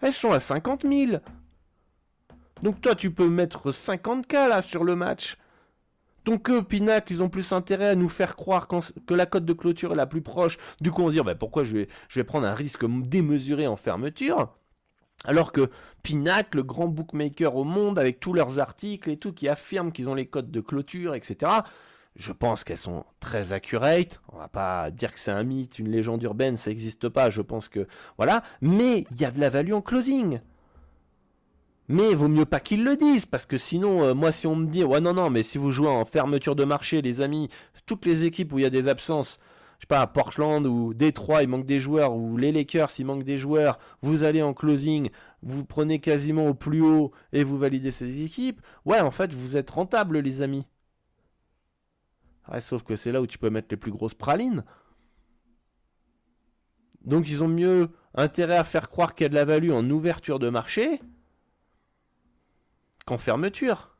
[0.00, 1.20] Elles sont à 50 000.
[2.62, 5.36] Donc toi, tu peux mettre 50K là sur le match.
[6.24, 9.52] Donc eux, Pinac, ils ont plus intérêt à nous faire croire que la cote de
[9.52, 10.56] clôture est la plus proche.
[10.80, 13.66] Du coup, on se dit, bah, pourquoi je vais, je vais prendre un risque démesuré
[13.66, 14.56] en fermeture?
[15.24, 15.70] Alors que
[16.02, 20.08] Pinac, le grand bookmaker au monde, avec tous leurs articles et tout, qui affirment qu'ils
[20.08, 21.52] ont les cotes de clôture, etc.,
[22.14, 24.20] je pense qu'elles sont très accurate.
[24.32, 27.30] On va pas dire que c'est un mythe, une légende urbaine, ça n'existe pas.
[27.30, 27.86] Je pense que
[28.18, 28.42] voilà.
[28.60, 30.40] Mais il y a de la value en closing.
[31.88, 34.56] Mais il vaut mieux pas qu'ils le disent parce que sinon, euh, moi, si on
[34.56, 37.48] me dit ouais non non, mais si vous jouez en fermeture de marché, les amis,
[37.86, 39.38] toutes les équipes où il y a des absences,
[39.82, 43.24] je sais pas, Portland ou Détroit, il manque des joueurs, ou les Lakers, il manque
[43.24, 45.10] des joueurs, vous allez en closing,
[45.42, 48.60] vous prenez quasiment au plus haut et vous validez ces équipes.
[48.84, 50.68] Ouais, en fait, vous êtes rentable, les amis
[52.60, 54.64] sauf que c'est là où tu peux mettre les plus grosses pralines.
[57.04, 59.88] Donc ils ont mieux intérêt à faire croire qu'il y a de la value en
[59.90, 61.00] ouverture de marché
[63.06, 63.91] qu'en fermeture.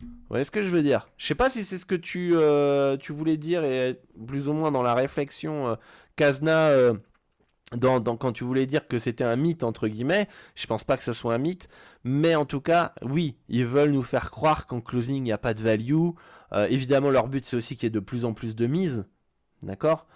[0.00, 1.08] Vous voyez ce que je veux dire?
[1.16, 4.52] Je sais pas si c'est ce que tu, euh, tu voulais dire et plus ou
[4.52, 5.74] moins dans la réflexion euh,
[6.16, 6.94] Kazna euh,
[7.80, 10.28] quand tu voulais dire que c'était un mythe entre guillemets.
[10.54, 11.68] Je pense pas que ce soit un mythe,
[12.04, 15.38] mais en tout cas, oui, ils veulent nous faire croire qu'en closing il n'y a
[15.38, 16.10] pas de value.
[16.68, 19.06] Évidemment, leur but, c'est aussi qu'il y ait de plus en plus de mises.
[19.62, 20.06] D'accord?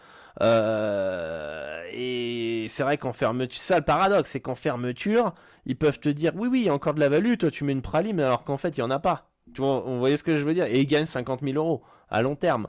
[1.93, 5.33] Et c'est vrai qu'en fermeture, ça le paradoxe, c'est qu'en fermeture,
[5.65, 7.73] ils peuvent te dire oui, oui, il y encore de la value, toi tu mets
[7.73, 9.31] une praline, alors qu'en fait, il n'y en a pas.
[9.55, 10.67] Tu vois, vous voyez ce que je veux dire?
[10.67, 12.67] Et ils gagnent 50 000 euros à long terme.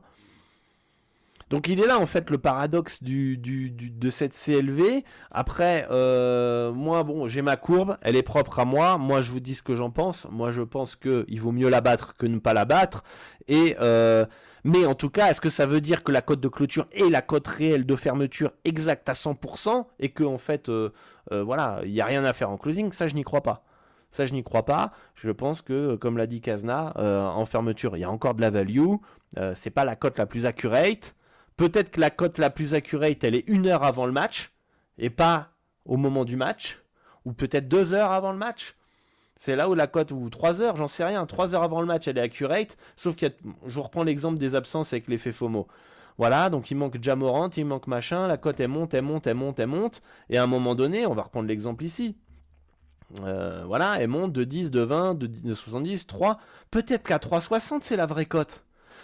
[1.49, 5.03] Donc il est là en fait le paradoxe de cette CLV.
[5.31, 8.97] Après, euh, moi bon, j'ai ma courbe, elle est propre à moi.
[8.97, 10.25] Moi je vous dis ce que j'en pense.
[10.31, 13.03] Moi je pense qu'il vaut mieux la battre que ne pas la battre.
[13.47, 14.25] Et euh,
[14.63, 17.09] mais en tout cas, est-ce que ça veut dire que la cote de clôture est
[17.11, 20.89] la cote réelle de fermeture exacte à 100% et que en fait, euh,
[21.29, 22.91] voilà, il n'y a rien à faire en closing?
[22.91, 23.63] Ça je n'y crois pas.
[24.15, 24.93] Ça, je n'y crois pas.
[25.15, 28.49] Je pense que, comme l'a dit Kazna, en fermeture, il y a encore de la
[28.49, 28.95] value.
[29.55, 31.15] c'est pas la cote la plus accurate.
[31.57, 34.53] Peut-être que la cote la plus accurate, elle est une heure avant le match
[34.97, 35.49] et pas
[35.85, 36.81] au moment du match,
[37.25, 38.75] ou peut-être deux heures avant le match.
[39.35, 41.87] C'est là où la cote, ou trois heures, j'en sais rien, trois heures avant le
[41.87, 43.25] match, elle est accurate, sauf que
[43.65, 45.67] je reprends l'exemple des absences avec l'effet FOMO.
[46.17, 49.35] Voilà, donc il manque Jamorant, il manque machin, la cote elle monte, elle monte, elle
[49.35, 52.15] monte, elle monte, et à un moment donné, on va reprendre l'exemple ici.
[53.23, 56.39] Euh, voilà, elle monte de 10, de 20, de, de 70, 3.
[56.71, 58.63] Peut-être qu'à 3,60 c'est la vraie cote.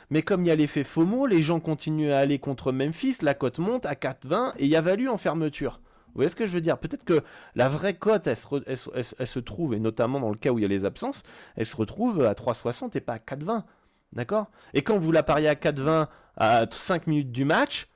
[0.09, 3.33] Mais comme il y a l'effet FOMO, les gens continuent à aller contre Memphis, la
[3.33, 5.79] cote monte à 4,20 et il y a valu en fermeture.
[6.07, 6.77] Vous voyez ce que je veux dire?
[6.77, 7.23] Peut-être que
[7.55, 10.67] la vraie cote, elle se, trouve, et notamment dans le cas où il y a
[10.67, 11.23] les absences,
[11.55, 13.63] elle se retrouve à 3,60 et pas à 4,20.
[14.11, 14.47] D'accord?
[14.73, 17.87] Et quand vous la pariez à 4,20 à 5 minutes du match,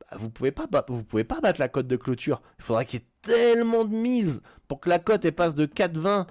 [0.00, 2.42] bah, vous pouvez pas pouvez pas battre la cote de clôture.
[2.58, 6.26] Il faudrait qu'il y ait tellement de mise pour que la cote passe de 4,20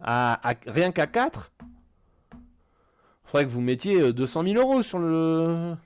[0.00, 1.52] à, rien qu'à 4.
[2.32, 2.38] Il
[3.24, 5.76] faudrait que vous mettiez 200 euh, 000 euros sur le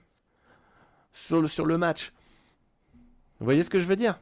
[1.13, 2.13] sur le, match.
[3.39, 4.19] Vous voyez ce que je veux dire?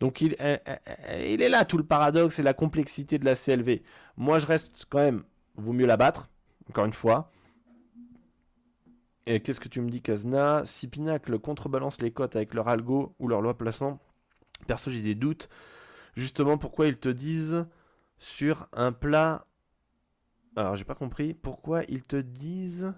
[0.00, 0.36] Donc il,
[1.20, 3.82] il, est là tout le paradoxe et la complexité de la CLV.
[4.16, 5.24] Moi je reste quand même,
[5.56, 6.30] vaut mieux la battre,
[6.70, 7.30] encore une fois.
[9.26, 10.62] Et qu'est-ce que tu me dis, Kazna?
[10.64, 13.98] Si Pinacle contrebalance les cotes avec leur algo ou leur loi plaçant,
[14.68, 15.48] perso, j'ai des doutes.
[16.16, 17.66] Justement, pourquoi ils te disent
[18.18, 19.46] sur un plat.
[20.56, 21.34] Alors, j'ai pas compris.
[21.34, 22.92] Pourquoi ils te disent.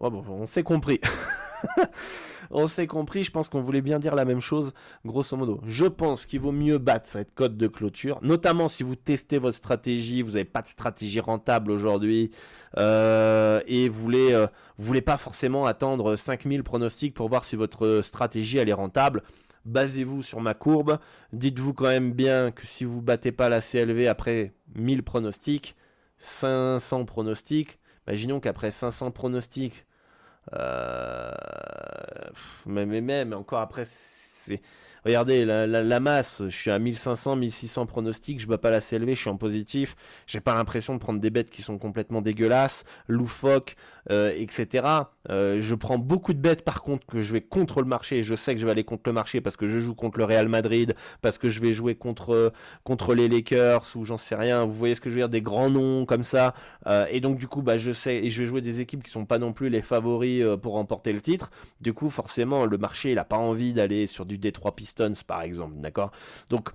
[0.00, 1.00] Oh, bon, on s'est compris.
[2.50, 4.72] on s'est compris, je pense qu'on voulait bien dire la même chose,
[5.04, 5.60] grosso modo.
[5.64, 9.56] Je pense qu'il vaut mieux battre cette cote de clôture, notamment si vous testez votre
[9.56, 12.30] stratégie, vous n'avez pas de stratégie rentable aujourd'hui,
[12.78, 14.46] euh, et vous voulez, euh,
[14.78, 19.22] vous voulez pas forcément attendre 5000 pronostics pour voir si votre stratégie elle est rentable.
[19.64, 20.98] Basez-vous sur ma courbe.
[21.32, 25.76] Dites-vous quand même bien que si vous battez pas la CLV après 1000 pronostics,
[26.18, 29.84] 500 pronostics, imaginons qu'après 500 pronostics,
[30.54, 31.30] euh,
[32.66, 33.84] mais, mais encore après,
[35.04, 39.20] Regardez, la, masse, je suis à 1500, 1600 pronostics, je bats pas la CLV, je
[39.20, 39.96] suis en positif.
[40.26, 43.76] J'ai pas l'impression de prendre des bêtes qui sont complètement dégueulasses, loufoques,
[44.10, 44.86] euh, etc.
[45.28, 48.34] Euh, je prends beaucoup de bêtes par contre que je vais contre le marché je
[48.34, 50.48] sais que je vais aller contre le marché parce que je joue contre le Real
[50.48, 52.52] Madrid, parce que je vais jouer contre,
[52.84, 54.64] contre les Lakers ou j'en sais rien.
[54.64, 56.54] Vous voyez ce que je veux dire, des grands noms comme ça.
[56.86, 59.10] Euh, et donc du coup, bah, je sais, et je vais jouer des équipes qui
[59.10, 61.50] sont pas non plus les favoris pour remporter le titre.
[61.80, 65.42] Du coup, forcément, le marché, il a pas envie d'aller sur du D3 pistes par
[65.42, 66.12] exemple, d'accord?
[66.50, 66.70] Donc,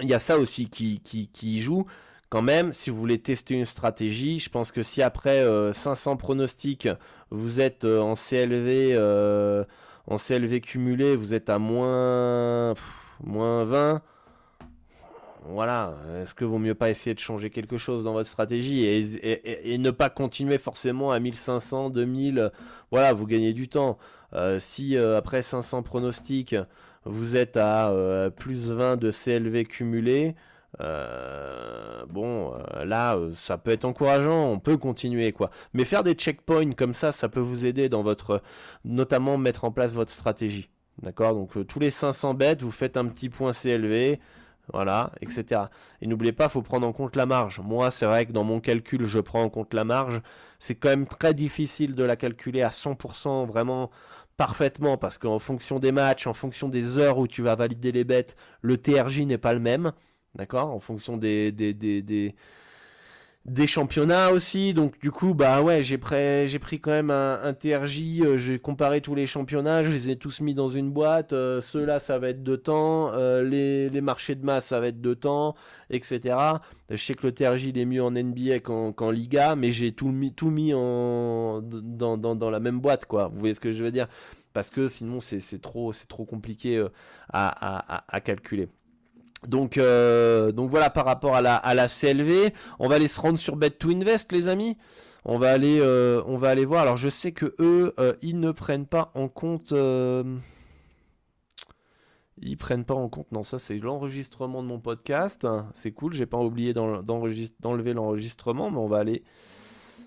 [0.00, 1.86] il y a ça aussi qui, qui, joue.
[2.32, 6.16] Quand même, si vous voulez tester une stratégie, je pense que si après 500 euh,
[6.16, 6.88] pronostics,
[7.28, 9.64] vous êtes euh, en CLV, euh,
[10.06, 12.72] en CLV cumulé, vous êtes à moins,
[13.22, 14.00] moins 20,
[15.44, 19.76] voilà, est-ce que vaut mieux pas essayer de changer quelque chose dans votre stratégie et,
[19.76, 22.50] ne pas continuer forcément à 1500, 2000,
[22.90, 23.98] voilà, vous gagnez du temps.
[24.58, 26.56] si après 500 pronostics,
[27.04, 27.92] vous êtes à
[28.34, 30.34] plus 20 de CLV cumulé.
[30.80, 35.50] Euh, bon, euh, là, ça peut être encourageant, on peut continuer quoi.
[35.74, 38.42] Mais faire des checkpoints comme ça, ça peut vous aider dans votre,
[38.84, 40.70] notamment mettre en place votre stratégie.
[41.02, 41.34] D'accord?
[41.34, 44.18] Donc tous les 500 bêtes, vous faites un petit point CLV,
[44.72, 45.62] voilà, etc.
[46.00, 47.60] Et n'oubliez pas, il faut prendre en compte la marge.
[47.60, 50.22] Moi, c'est vrai que dans mon calcul, je prends en compte la marge.
[50.58, 53.90] C'est quand même très difficile de la calculer à 100% vraiment
[54.36, 58.04] parfaitement parce qu'en fonction des matchs, en fonction des heures où tu vas valider les
[58.04, 59.92] bêtes, le TRJ n'est pas le même.
[60.34, 62.34] D'accord En fonction des, des, des, des,
[63.44, 64.72] des championnats aussi.
[64.74, 68.20] Donc du coup, bah ouais, j'ai pris, j'ai pris quand même un, TRJ.
[68.20, 71.32] Euh, j'ai comparé tous les championnats, je les ai tous mis dans une boîte.
[71.32, 73.12] Euh, ceux-là, ça va être de temps.
[73.12, 75.54] Euh, les, les, marchés de masse, ça va être de temps,
[75.90, 76.36] etc.
[76.90, 80.08] Je sais que le TRJ il est mieux en NBA qu'en Liga, mais j'ai tout
[80.08, 83.28] mis, tout mis en, dans, dans, dans, la même boîte, quoi.
[83.28, 84.08] Vous voyez ce que je veux dire?
[84.52, 86.86] Parce que sinon, c'est trop, trop compliqué
[87.32, 88.68] à, à, à calculer.
[89.46, 92.52] Donc, euh, donc voilà par rapport à la, CLV.
[92.78, 94.76] On va aller se rendre sur Bet to Invest, les amis.
[95.24, 96.82] On va aller, euh, on va aller voir.
[96.82, 99.72] Alors je sais que eux, euh, ils ne prennent pas en compte.
[102.40, 103.30] ils prennent pas en compte.
[103.32, 105.46] Non, ça c'est l'enregistrement de mon podcast.
[105.74, 106.14] C'est cool.
[106.14, 109.22] J'ai pas oublié d'enlever l'enregistrement, mais on va aller.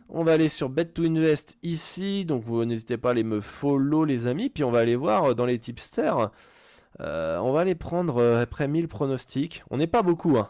[0.08, 2.26] On va aller sur Bet to Invest ici.
[2.26, 4.50] Donc vous n'hésitez pas à aller me follow, les amis.
[4.50, 6.32] Puis on va aller voir dans les tipsters.
[7.02, 9.64] Euh, on va les prendre euh, après 1000 pronostics.
[9.70, 10.50] On n'est pas beaucoup, hein.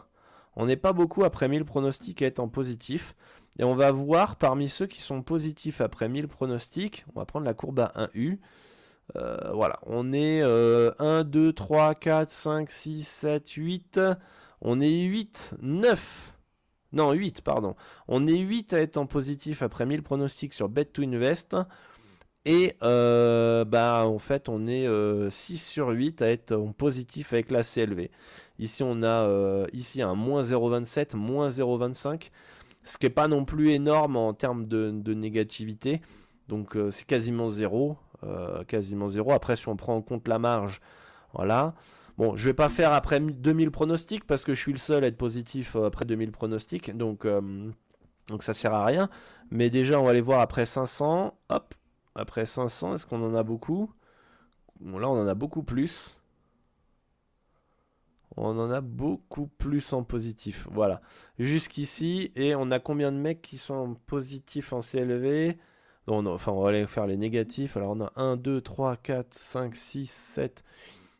[0.54, 3.14] On n'est pas beaucoup après 1000 pronostics à être en positif.
[3.58, 7.46] Et on va voir parmi ceux qui sont positifs après 1000 pronostics, on va prendre
[7.46, 8.38] la courbe à 1U.
[9.16, 14.00] Euh, voilà, on est 1, 2, 3, 4, 5, 6, 7, 8.
[14.60, 16.34] On est 8, 9.
[16.92, 17.76] Non, 8, pardon.
[18.08, 21.56] On est 8 à être en positif après 1000 pronostics sur Bet to Invest.
[22.48, 27.32] Et euh, bah, en fait, on est 6 euh, sur 8 à être en positif
[27.32, 28.08] avec la CLV.
[28.60, 32.30] Ici, on a euh, ici un moins 0,27, moins 0,25,
[32.84, 36.00] ce qui n'est pas non plus énorme en termes de, négativité.
[36.46, 37.96] Donc, c'est quasiment zéro.
[38.68, 39.32] quasiment zéro.
[39.32, 40.80] Après, si on prend en compte la marge,
[41.34, 41.74] voilà.
[42.16, 45.08] Bon, je vais pas faire après 2000 pronostics parce que je suis le seul à
[45.08, 46.96] être positif après 2000 pronostics.
[46.96, 47.26] Donc,
[48.28, 49.08] donc ça sert à rien.
[49.50, 51.34] Mais déjà, on va aller voir après 500.
[51.48, 51.74] Hop,
[52.16, 53.92] après 500, est-ce qu'on en a beaucoup?
[54.80, 56.18] Là, on en a beaucoup plus.
[58.36, 60.66] On en a beaucoup plus en positif.
[60.70, 61.00] Voilà.
[61.38, 65.56] Jusqu'ici, et on a combien de mecs qui sont en positif en CLV
[66.08, 67.76] Enfin, on va aller faire les négatifs.
[67.76, 70.64] Alors, on a 1, 2, 3, 4, 5, 6, 7,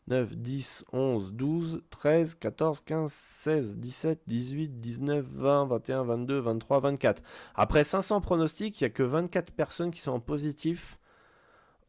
[0.07, 6.79] 9, 10, 11, 12, 13, 14, 15, 16, 17, 18, 19, 20, 21, 22, 23,
[6.79, 7.23] 24.
[7.55, 10.97] Après 500 pronostics, il n'y a que 24 personnes qui sont en positif,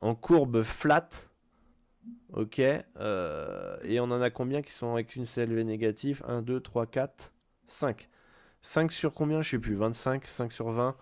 [0.00, 1.08] en courbe flat.
[2.32, 2.60] Ok.
[2.60, 6.22] Euh, et on en a combien qui sont avec une CLV négative?
[6.26, 7.32] 1, 2, 3, 4,
[7.66, 8.08] 5.
[8.62, 9.42] 5 sur combien?
[9.42, 9.76] Je sais plus.
[9.76, 10.96] 25, 5 sur 20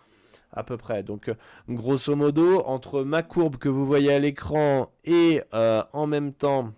[0.53, 1.03] à peu près.
[1.03, 1.35] Donc, euh,
[1.69, 6.73] grosso modo, entre ma courbe que vous voyez à l'écran et euh, en même temps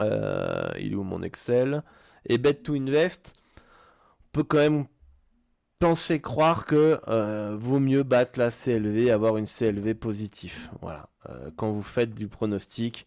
[0.00, 1.82] euh, il est où mon Excel?
[2.26, 4.86] Et Bet to Invest, on peut quand même
[5.78, 10.70] penser croire que euh, vaut mieux battre la CLV, avoir une CLV positive.
[10.80, 11.08] Voilà.
[11.28, 13.06] Euh, quand vous faites du pronostic,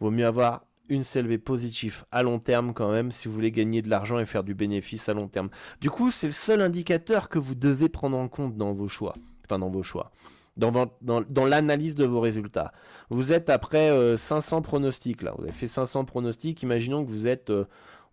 [0.00, 3.80] vaut mieux avoir une CLV positive à long terme quand même si vous voulez gagner
[3.80, 5.48] de l'argent et faire du bénéfice à long terme.
[5.80, 9.14] Du coup, c'est le seul indicateur que vous devez prendre en compte dans vos choix.
[9.46, 10.10] Enfin, dans vos choix
[10.56, 12.72] dans, l'analyse de vos résultats.
[13.10, 17.26] Vous êtes après 500 euh, pronostics là, vous avez fait 500 pronostics, imaginons que vous
[17.26, 17.66] êtes, euh,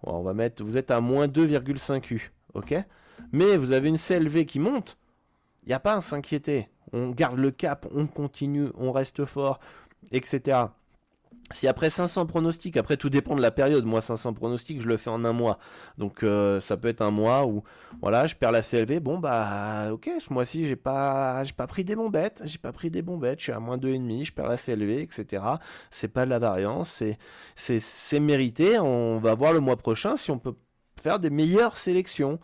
[0.04, 2.76] va mettre, vous êtes à moins 2,5 U, ok?
[3.32, 4.98] Mais vous avez une CLV qui monte,
[5.64, 6.70] il n'y a pas à s'inquiéter.
[6.94, 9.60] On garde le cap, on continue, on reste fort,
[10.12, 10.58] etc.
[11.52, 14.98] Si après 500 pronostics, après tout dépend de la période, moi 500 pronostics je le
[14.98, 15.60] fais en un mois,
[15.98, 17.64] donc euh, ça peut être un mois où
[18.02, 21.84] voilà je perds la CLV, bon bah ok ce mois-ci j'ai pas j'ai pas pris
[21.84, 24.58] des bombettes, j'ai pas pris des bombettes, je suis à moins 2,5, je perds la
[24.58, 25.44] CLV, etc.
[25.90, 27.04] C'est pas de la variance,
[27.56, 30.56] c'est c'est mérité, on va voir le mois prochain si on peut
[31.02, 32.40] faire des meilleures sélections.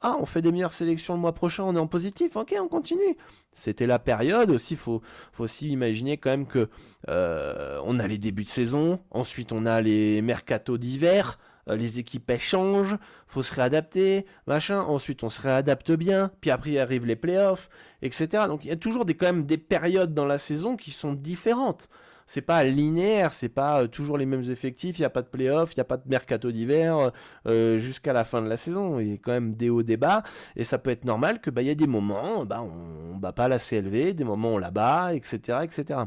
[0.00, 2.68] Ah, on fait des meilleures sélections le mois prochain, on est en positif, ok, on
[2.68, 3.16] continue.
[3.54, 6.68] C'était la période aussi, faut, faut aussi imaginer quand même que
[7.08, 11.98] euh, on a les débuts de saison, ensuite on a les mercatos d'hiver, euh, les
[11.98, 12.96] équipes elles changent,
[13.26, 17.68] faut se réadapter, machin, ensuite on se réadapte bien, puis après arrivent les playoffs,
[18.00, 18.44] etc.
[18.46, 21.12] Donc il y a toujours des, quand même des périodes dans la saison qui sont
[21.12, 21.88] différentes
[22.28, 25.28] c'est pas linéaire, c'est pas euh, toujours les mêmes effectifs, il n'y a pas de
[25.28, 27.10] playoff, il n'y a pas de mercato d'hiver
[27.46, 29.00] euh, jusqu'à la fin de la saison.
[29.00, 30.22] Il y a quand même des hauts, des bas,
[30.54, 33.32] et ça peut être normal que bah, y a des moments, bah, on, ne bat
[33.32, 35.60] pas la CLV, des moments on la bat, etc.
[35.62, 36.00] etc.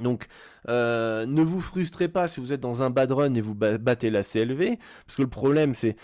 [0.00, 0.26] Donc,
[0.68, 4.10] euh, ne vous frustrez pas si vous êtes dans un bad run et vous battez
[4.10, 5.96] la CLV, parce que le problème c'est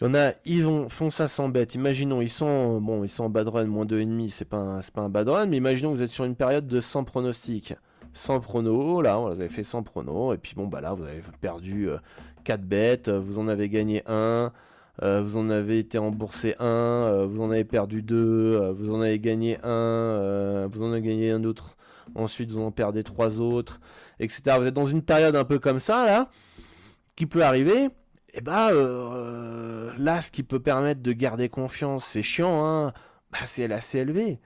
[0.00, 1.74] il y en a, ils vont, font ça sans bête.
[1.74, 5.00] Imaginons, ils sont, bon, ils sont en bad run, moins 2,5, c'est pas c'est pas
[5.00, 7.74] un bad run, mais imaginons que vous êtes sur une période de 100 pronostics.
[8.16, 11.22] 100 pronos, là, vous avez fait 100 pronos, et puis bon, bah là, vous avez
[11.40, 11.88] perdu
[12.44, 14.52] 4 euh, bêtes, vous en avez gagné 1,
[15.02, 19.02] euh, vous en avez été remboursé 1, euh, vous en avez perdu 2, vous en
[19.02, 21.76] avez gagné 1, vous en avez gagné un autre,
[22.14, 23.80] ensuite vous en perdez 3 autres,
[24.18, 24.56] etc.
[24.58, 26.30] Vous êtes dans une période un peu comme ça, là,
[27.16, 27.90] qui peut arriver,
[28.32, 28.70] et bah
[29.98, 32.92] là, ce qui peut permettre de garder confiance, c'est chiant, hein,
[33.30, 34.38] bah, c'est la CLV.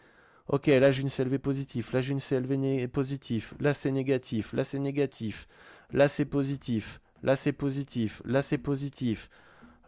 [0.53, 4.65] Ok, là j'ai une CLV positif, là j'ai une CLV positif, là c'est négatif, là
[4.65, 5.47] c'est négatif,
[5.93, 9.31] là c'est positif, là c'est positif, là c'est positif,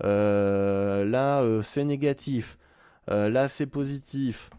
[0.04, 2.58] euh, là euh, c'est négatif,
[3.10, 4.50] euh, là c'est positif,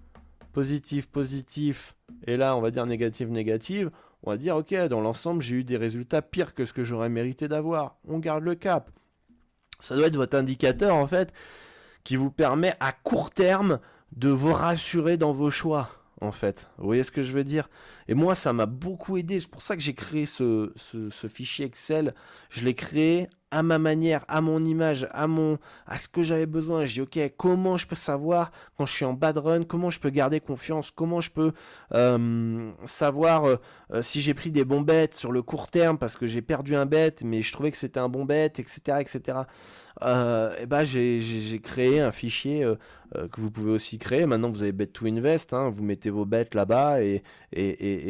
[0.51, 1.95] positif, positif,
[2.27, 3.87] et là on va dire négatif, négatif,
[4.23, 7.07] on va dire ok, dans l'ensemble j'ai eu des résultats pires que ce que j'aurais
[7.07, 7.95] mérité d'avoir.
[8.09, 8.89] On garde le cap.
[9.79, 11.33] Ça doit être votre indicateur en fait
[12.03, 13.79] qui vous permet à court terme
[14.15, 15.89] de vous rassurer dans vos choix,
[16.21, 16.69] en fait.
[16.77, 17.69] Vous voyez ce que je veux dire?
[18.07, 19.39] Et moi, ça m'a beaucoup aidé.
[19.39, 22.13] C'est pour ça que j'ai créé ce, ce, fichier Excel.
[22.49, 26.47] Je l'ai créé à ma manière, à mon image, à mon, à ce que j'avais
[26.47, 26.85] besoin.
[26.85, 29.99] J'ai dit, ok, comment je peux savoir quand je suis en bad run, comment je
[29.99, 31.51] peux garder confiance, comment je peux
[31.93, 33.57] euh, savoir euh,
[33.93, 36.75] euh, si j'ai pris des bons bêtes sur le court terme parce que j'ai perdu
[36.75, 39.37] un bet, mais je trouvais que c'était un bon bet, etc., etc.
[40.01, 42.67] et ben j'ai créé un fichier
[43.13, 44.25] que vous pouvez aussi créer.
[44.25, 45.53] Maintenant, vous avez Bet to Invest.
[45.53, 47.21] Hein, vous mettez vos bêtes là-bas et,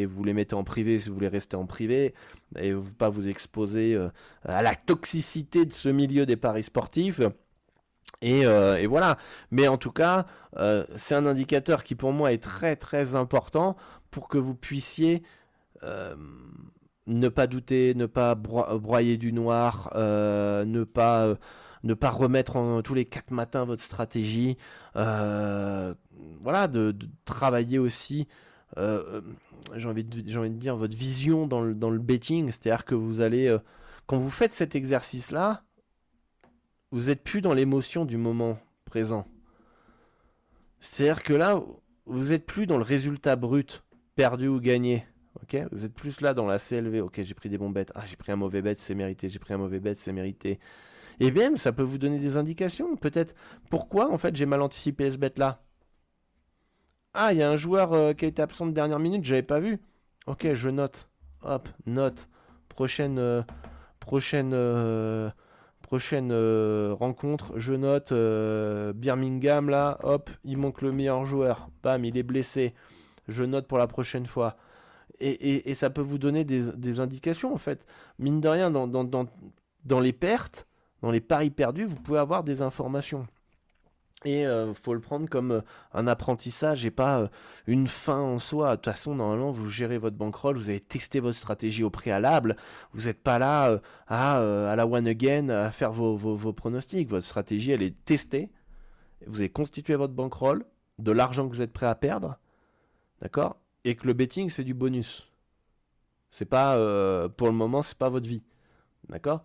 [0.05, 2.13] vous les mettez en privé si vous voulez rester en privé
[2.59, 4.09] et pas vous exposer euh,
[4.45, 7.21] à la toxicité de ce milieu des paris sportifs.
[8.21, 9.17] Et, euh, voilà.
[9.51, 10.25] Mais en tout cas,
[10.57, 13.75] euh, c'est un indicateur qui pour moi est très très important
[14.11, 15.23] pour que vous puissiez
[17.07, 21.35] ne pas douter, ne pas broyer du noir, ne pas
[21.83, 24.57] ne pas remettre tous les quatre matins votre stratégie.
[24.93, 26.95] voilà, de,
[27.25, 28.29] travailler aussi
[28.77, 32.51] j'ai envie, de, envie de dire, votre vision dans le, betting.
[32.51, 33.59] C'est-à-dire que vous allez, euh,
[34.07, 35.63] quand vous faites cet exercice-là,
[36.91, 39.27] vous n'êtes plus dans l'émotion du moment présent.
[40.79, 41.61] C'est-à-dire que là,
[42.05, 43.83] vous n'êtes plus dans le résultat brut,
[44.15, 45.05] perdu ou gagné.
[45.41, 47.01] Ok, vous êtes plus là dans la CLV.
[47.01, 47.91] Ok, j'ai pris des bons bêtes.
[47.95, 49.29] Ah, j'ai pris un mauvais bête, c'est mérité.
[49.29, 50.59] J'ai pris un mauvais bête, c'est mérité.
[51.19, 52.95] Et bien, ça peut vous donner des indications.
[52.95, 53.33] Peut-être
[53.69, 55.63] pourquoi en fait j'ai mal anticipé ce bête là.
[57.13, 59.43] Ah, il y a un joueur euh, qui a été absent de dernière minute, j'avais
[59.43, 59.79] pas vu.
[60.25, 61.07] Ok, je note.
[61.43, 62.27] Hop, note.
[62.69, 63.43] Prochaine, euh,
[63.99, 65.29] prochaine, euh,
[65.83, 66.33] prochaine
[66.93, 68.13] rencontre, je note
[68.95, 69.99] Birmingham là.
[70.03, 71.69] Hop, il manque le meilleur joueur.
[71.83, 72.73] Bam, il est blessé.
[73.27, 74.57] Je note pour la prochaine fois.
[75.19, 77.85] Et, ça peut vous donner des, indications en fait.
[78.19, 79.27] Mine de rien, dans, dans,
[79.85, 80.67] dans les pertes,
[81.01, 83.27] dans les paris perdus, vous pouvez avoir des informations.
[84.25, 85.61] Et euh, faut le prendre comme euh,
[85.93, 87.27] un apprentissage et pas euh,
[87.67, 88.71] une fin en soi.
[88.71, 92.55] De toute façon, normalement, vous gérez votre bankroll, vous avez testé votre stratégie au préalable.
[92.93, 97.09] Vous n'êtes pas là à, à, la one again à faire vos, vos, pronostics.
[97.09, 98.49] Votre stratégie, elle est testée.
[99.27, 100.65] Vous avez constitué votre bankroll,
[100.99, 102.37] de l'argent que vous êtes prêt à perdre.
[103.21, 103.57] D'accord?
[103.83, 105.29] Et que le betting, c'est du bonus.
[106.31, 106.77] C'est pas,
[107.29, 108.43] pour le moment, c'est pas votre vie.
[109.09, 109.43] D'accord?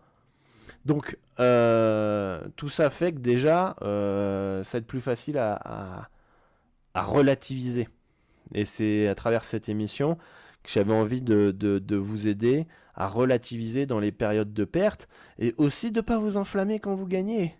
[0.84, 6.08] Donc, euh, tout ça fait que déjà, euh, ça va être plus facile à,
[6.94, 7.88] relativiser.
[8.54, 10.16] Et c'est à travers cette émission
[10.64, 15.08] que j'avais envie de, vous aider à relativiser dans les périodes de perte
[15.38, 17.54] et aussi de ne pas vous enflammer quand vous gagnez.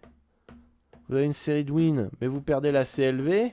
[1.08, 3.52] Vous avez une série de wins, mais vous perdez la CLV.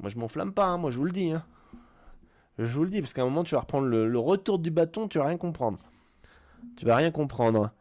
[0.00, 1.30] Moi, je m'enflamme pas, hein, moi, je vous le dis.
[1.30, 1.44] Hein.
[2.58, 4.70] Je vous le dis, parce qu'à un moment, tu vas reprendre le, le retour du
[4.70, 5.78] bâton, tu vas rien comprendre.
[6.76, 7.72] Tu vas rien comprendre.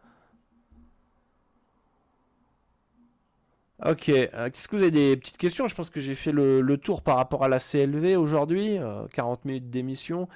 [3.86, 5.68] Ok, euh, qu'est-ce que vous avez des petites questions?
[5.68, 8.80] Je pense que j'ai fait le, tour par rapport à la CLV aujourd'hui,
[9.14, 10.28] 40 euh, minutes d'émission.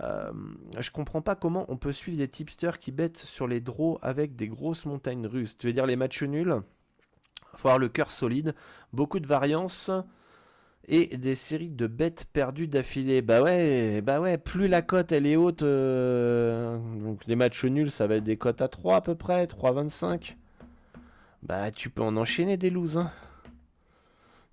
[0.00, 0.32] Euh,
[0.80, 4.34] je comprends pas comment on peut suivre des tipsters qui bêtent sur les draws avec
[4.34, 5.56] des grosses montagnes russes.
[5.56, 6.62] Tu veux dire les matchs nuls?
[7.56, 8.56] Faut avoir le cœur solide,
[8.92, 9.92] beaucoup de variance
[10.88, 13.22] et des séries de bêtes perdues d'affilée.
[13.22, 17.90] Bah ouais, bah ouais, plus la cote elle est haute, euh, donc les matchs nuls
[17.90, 20.36] ça va être des cotes à 3 à peu près, 3,25.
[21.42, 22.96] Bah tu peux en enchaîner des looses.
[22.98, 23.10] Hein.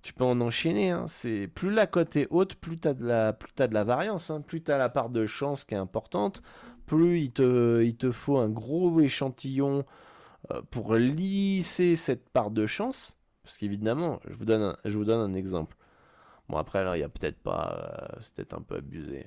[0.02, 0.90] Tu peux en enchaîner.
[0.90, 1.06] Hein.
[1.08, 4.30] C'est plus la cote est haute, plus t'as de la, plus as de la variance,
[4.30, 4.40] hein.
[4.40, 6.42] plus t'as la part de chance qui est importante,
[6.86, 9.84] plus il te, faut un gros échantillon
[10.50, 13.14] euh, pour lisser cette part de chance.
[13.44, 15.76] Parce qu'évidemment, je je vous donne un exemple.
[16.48, 17.76] Bon, après, là, il y a peut-être pas.
[18.12, 19.26] Euh, c'est peut-être un peu abusé.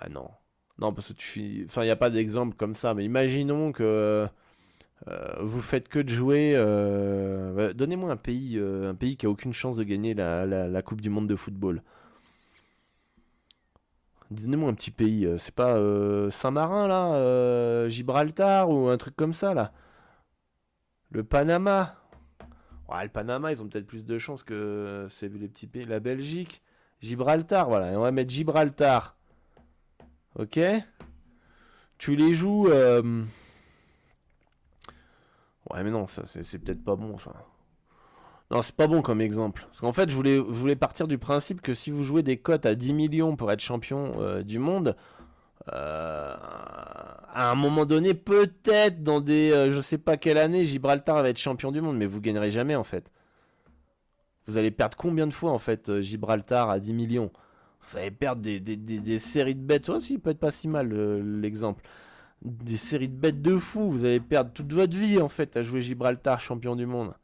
[0.00, 0.30] Ouais, non.
[0.78, 1.64] Non, parce que tu.
[1.66, 4.26] Enfin, il n'y a pas d'exemple comme ça, mais imaginons que.
[5.08, 6.52] Euh, vous faites que de jouer.
[6.56, 10.82] Euh, bah, donnez-moi un pays, un pays qui a aucune chance de gagner la, la,
[10.82, 11.82] Coupe du Monde de football.
[14.30, 15.28] Donnez-moi un petit pays.
[15.38, 15.76] C'est pas
[16.30, 19.72] Saint-Marin là, Gibraltar ou un truc comme ça là.
[21.10, 21.99] Le Panama.
[23.02, 25.86] Le Panama, ils ont peut-être plus de chances que c'est les petits pays.
[25.86, 26.62] La Belgique,
[27.00, 27.98] Gibraltar, voilà.
[27.98, 29.16] on va mettre Gibraltar.
[30.38, 30.58] Ok
[31.98, 32.68] Tu les joues.
[32.68, 33.24] Euh,
[35.70, 37.32] ouais, mais non, ça, c'est peut-être pas bon, ça.
[38.50, 39.62] Non, c'est pas bon comme exemple.
[39.66, 42.36] Parce qu'en fait, je voulais, je voulais partir du principe que si vous jouez des
[42.36, 44.96] cotes à 10 millions pour être champion euh, du monde,
[45.72, 46.34] euh,
[47.32, 51.28] à un moment donné, peut-être dans des, euh, je sais pas quelle année, Gibraltar va
[51.28, 53.12] être champion du monde, mais vous gagnerez jamais en fait.
[54.46, 57.30] Vous allez perdre combien de fois en fait euh, Gibraltar à 10 millions?
[57.86, 60.92] Vous allez perdre des, séries de bêtes aussi, peut être pas si mal
[61.40, 61.82] l'exemple.
[62.42, 65.62] Des séries de bêtes de fou, vous allez perdre toute votre vie en fait à
[65.62, 67.14] jouer Gibraltar champion du monde.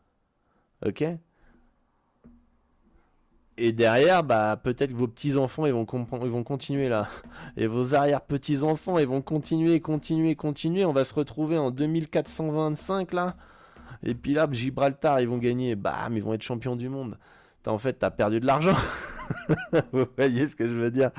[0.84, 1.04] Ok?
[3.58, 5.86] Et derrière, bah, peut-être que vos petits-enfants, ils vont,
[6.22, 7.08] ils vont continuer là.
[7.56, 10.84] Et vos arrière-petits-enfants, ils vont continuer, continuer, continuer.
[10.84, 13.36] On va se retrouver en 2425 là.
[14.02, 15.74] Et puis là, Gibraltar, ils vont gagner.
[15.74, 17.16] Bam, ils vont être champions du monde.
[17.66, 18.76] en fait, t'as perdu de l'argent.
[19.92, 21.10] Vous voyez ce que je veux dire?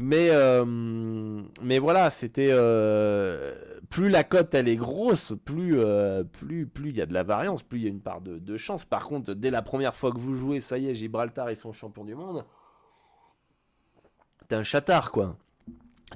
[0.00, 0.64] Mais, euh,
[1.60, 2.50] mais voilà, c'était.
[2.52, 3.52] Euh,
[3.90, 7.24] plus la cote elle est grosse, plus euh, plus plus il y a de la
[7.24, 8.84] variance, plus il y a une part de, chance.
[8.84, 11.72] Par contre, dès la première fois que vous jouez, ça y est, Gibraltar, ils sont
[11.72, 12.44] champions du monde.
[14.46, 15.36] T'es un chatard, quoi.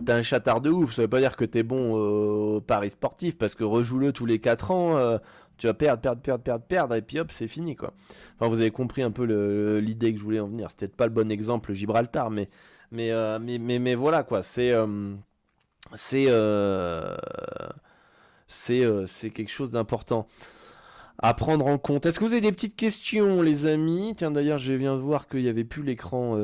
[0.07, 0.95] T'es un chatard de ouf.
[0.95, 4.39] Ça veut pas dire que t'es bon au paris sportif, parce que rejoue-le tous les
[4.39, 5.19] 4 ans.
[5.59, 7.93] tu vas perdre, perdre, perdre, perdre, perdre, et puis hop, c'est fini, quoi.
[8.37, 9.25] Enfin, vous avez compris un peu
[9.79, 10.71] l'idée que je voulais en venir.
[10.71, 12.49] C'était pas le bon exemple, Gibraltar, mais
[12.95, 15.15] euh, mais, mais, mais, voilà quoi, c'est euh,
[15.95, 17.17] c'est euh,
[19.07, 20.27] c'est quelque chose d'important
[21.19, 22.07] à prendre en compte.
[22.07, 24.15] Est-ce que vous avez des petites questions, les amis?
[24.17, 26.37] Tiens, d'ailleurs, je viens de voir qu'il n'y avait plus l'écran,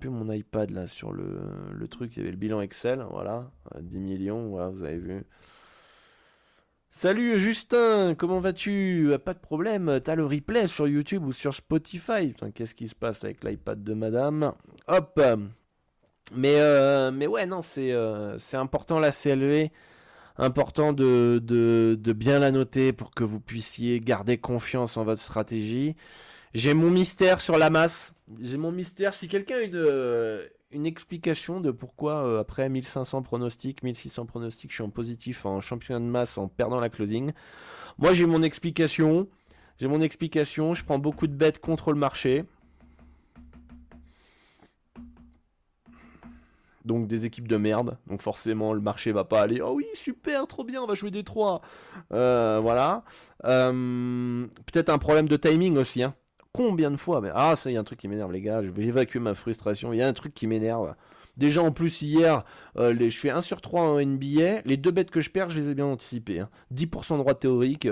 [0.00, 1.38] plus mon iPad là sur le,
[1.72, 2.16] le, truc.
[2.16, 5.24] Il y avait le bilan Excel, voilà, 10 millions, voilà, vous avez vu.
[6.90, 9.12] Salut Justin, comment vas-tu?
[9.24, 12.34] Pas de problème, t'as le replay sur YouTube ou sur Spotify?
[12.54, 14.54] Qu'est-ce qui se passe avec l'iPad de madame?
[14.88, 15.20] Hop
[16.34, 19.70] mais, euh, mais ouais, non, c'est euh, important la CLV.
[20.38, 25.22] Important de, de, de, bien la noter pour que vous puissiez garder confiance en votre
[25.22, 25.96] stratégie.
[26.52, 28.12] J'ai mon mystère sur la masse.
[28.42, 29.14] J'ai mon mystère.
[29.14, 34.76] Si quelqu'un a une, une explication de pourquoi, euh, après 1500 pronostics, 1600 pronostics, je
[34.76, 37.32] suis en positif en championnat de masse en perdant la closing.
[37.98, 39.28] Moi, j'ai mon explication.
[39.78, 40.74] J'ai mon explication.
[40.74, 42.44] Je prends beaucoup de bêtes contre le marché.
[46.86, 47.98] Donc des équipes de merde.
[48.06, 49.60] Donc forcément, le marché va pas aller.
[49.60, 51.60] Oh oui, super, trop bien, on va jouer des 3.
[52.12, 53.04] Euh, voilà.
[53.44, 56.02] Euh, peut-être un problème de timing aussi.
[56.02, 56.14] Hein.
[56.52, 57.30] Combien de fois mais...
[57.34, 58.62] Ah, ça, il y a un truc qui m'énerve, les gars.
[58.62, 59.92] Je vais évacuer ma frustration.
[59.92, 60.94] Il y a un truc qui m'énerve.
[61.36, 62.44] Déjà, en plus, hier,
[62.78, 64.62] euh, je fais 1 sur 3 en NBA.
[64.64, 66.44] Les deux bêtes que je perds, je les ai bien anticipées.
[66.72, 67.16] 10% hein.
[67.16, 67.88] de droit théorique.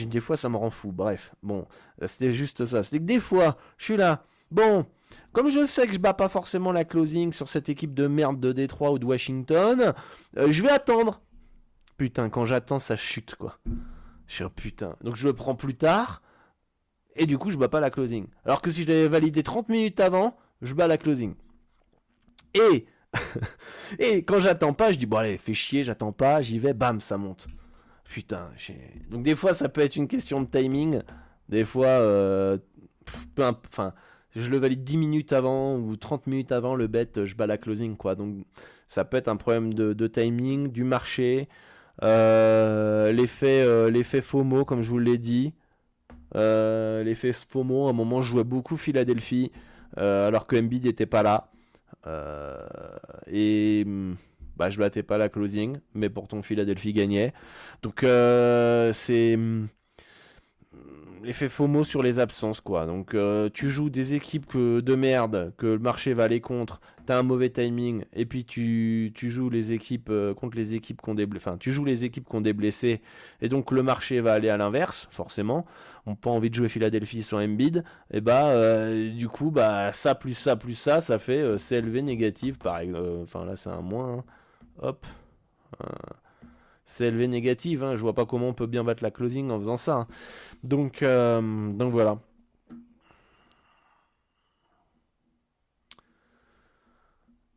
[0.00, 0.92] Des fois, ça me rend fou.
[0.92, 1.66] Bref, bon,
[2.04, 2.82] c'était juste ça.
[2.82, 4.24] C'était que des fois, je suis là.
[4.50, 4.84] Bon,
[5.32, 8.40] comme je sais que je bats pas forcément la closing sur cette équipe de merde
[8.40, 9.94] de Détroit ou de Washington,
[10.36, 11.20] euh, je vais attendre.
[11.96, 13.58] Putain, quand j'attends, ça chute quoi.
[14.26, 14.96] Je suis un putain.
[15.02, 16.22] Donc je le prends plus tard.
[17.16, 18.26] Et du coup, je bats pas la closing.
[18.44, 21.34] Alors que si je l'avais validé 30 minutes avant, je bats la closing.
[22.54, 22.86] Et,
[23.98, 27.00] et quand j'attends pas, je dis bon allez, fais chier, j'attends pas, j'y vais, bam,
[27.00, 27.46] ça monte.
[28.04, 28.50] Putain,
[29.10, 31.02] donc des fois ça peut être une question de timing,
[31.48, 32.58] des fois, euh,
[33.38, 33.92] enfin,
[34.36, 37.58] je le valide 10 minutes avant ou 30 minutes avant le bet, je bats la
[37.58, 38.14] closing quoi.
[38.14, 38.44] Donc
[38.88, 41.48] ça peut être un problème de, timing, du marché,
[42.02, 45.54] euh, l'effet euh, l'effet FOMO comme je vous l'ai dit.
[46.34, 49.52] Euh, l'effet FOMO, à un moment je jouais beaucoup Philadelphie
[49.96, 51.50] alors que Embiid n'était pas là.
[53.28, 53.84] et
[54.56, 57.32] bah, je battais pas la closing, mais pourtant Philadelphie gagnait.
[57.82, 58.00] Donc
[58.94, 59.38] c'est
[61.24, 62.86] l'effet FOMO sur les absences, quoi.
[62.86, 66.80] Donc, euh, tu joues des équipes que, de merde, que le marché va aller contre,
[67.06, 71.00] t'as un mauvais timing, et puis tu, tu joues les équipes euh, contre les équipes
[71.00, 73.00] qu'on des enfin, tu joues les équipes qu'on des blessés,
[73.40, 75.66] et donc le marché va aller à l'inverse, forcément.
[76.06, 80.14] On pas envie de jouer Philadelphie sans Embiid, et bah, euh, du coup, bah, ça
[80.14, 82.92] plus ça plus ça, ça fait CLV négatif, pareil.
[83.22, 84.18] Enfin, là, c'est un moins.
[84.18, 84.24] Hein.
[84.82, 85.06] Hop.
[86.86, 87.96] CLV négative, hein.
[87.96, 89.94] je vois pas comment on peut bien battre la closing en faisant ça.
[89.94, 90.06] Hein.
[90.62, 91.40] Donc, euh,
[91.72, 92.18] donc voilà.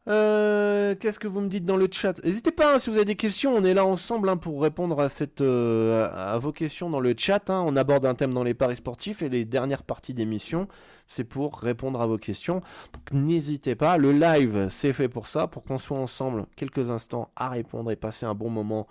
[0.08, 2.24] Euh, qu'est-ce que vous me dites dans le chat?
[2.24, 5.02] N'hésitez pas hein, si vous avez des questions, on est là ensemble hein, pour répondre
[5.02, 7.50] à, cette, euh, à vos questions dans le chat.
[7.50, 10.70] On aborde un thème dans les paris sportifs et les dernières parties d'émission,
[11.08, 12.62] c'est pour répondre à vos questions.
[12.94, 17.30] Donc n'hésitez pas, le live c'est fait pour ça, pour qu'on soit ensemble quelques instants
[17.36, 18.88] à répondre et passer un bon moment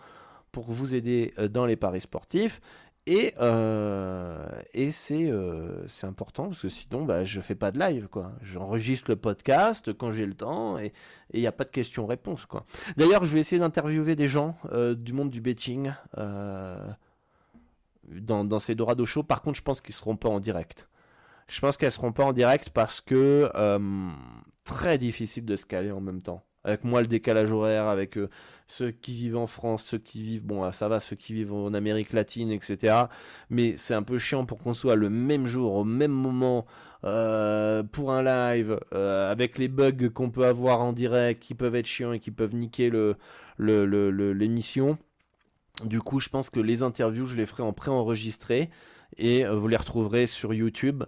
[0.57, 2.63] pour vous aider dans les paris sportifs.
[3.05, 7.79] Et, euh, et c'est euh, c'est important parce que sinon bah, je fais pas de
[7.79, 8.33] live quoi.
[8.43, 10.95] J'enregistre le podcast quand j'ai le temps et
[11.35, 12.65] il n'y a pas de questions-réponses quoi.
[12.97, 16.97] D'ailleurs je vais essayer d'interviewer des gens euh, du monde du betting dans,
[18.45, 19.23] dans ces Dorado Show.
[19.25, 20.89] Par contre je pense qu'ils seront pas en direct.
[21.49, 23.53] Je pense qu'elles seront pas en direct parce que
[24.65, 28.29] très difficile de se caler en même temps avec moi le décalage horaire, avec euh,
[28.67, 31.55] ceux qui vivent en France, ceux qui vivent, bon ah, ça va, ceux qui vivent
[31.55, 33.05] en Amérique latine, etc.
[33.51, 36.67] Mais c'est un peu chiant pour qu'on soit le même jour, au même moment,
[37.05, 41.77] euh, pour un live, euh, avec les bugs qu'on peut avoir en direct, qui peuvent
[41.77, 43.17] être chiants et qui peuvent niquer le,
[43.59, 44.99] l'émission.
[45.85, 48.71] Du coup, je pense que les interviews, je les ferai en pré-enregistré
[49.19, 51.05] et vous les retrouverez sur YouTube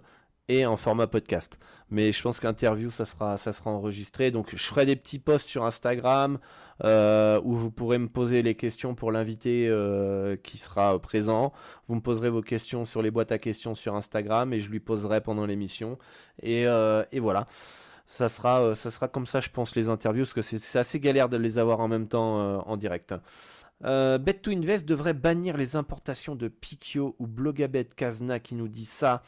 [0.49, 1.57] et en format podcast.
[1.89, 4.31] Mais je pense qu'interview, ça sera, ça sera enregistré.
[4.31, 6.39] Donc je ferai des petits posts sur Instagram
[6.83, 11.53] euh, où vous pourrez me poser les questions pour l'invité euh, qui sera présent.
[11.87, 14.81] Vous me poserez vos questions sur les boîtes à questions sur Instagram et je lui
[14.81, 15.97] poserai pendant l'émission.
[16.41, 17.47] Et, euh, et, voilà.
[18.07, 21.29] Ça sera, ça sera comme ça, je pense, les interviews, parce que c'est assez galère
[21.29, 23.13] de les avoir en même temps en direct.
[23.85, 29.21] Euh, Bet2Invest devrait bannir les importations de Pikio ou Blogabet Kazna qui nous dit ça.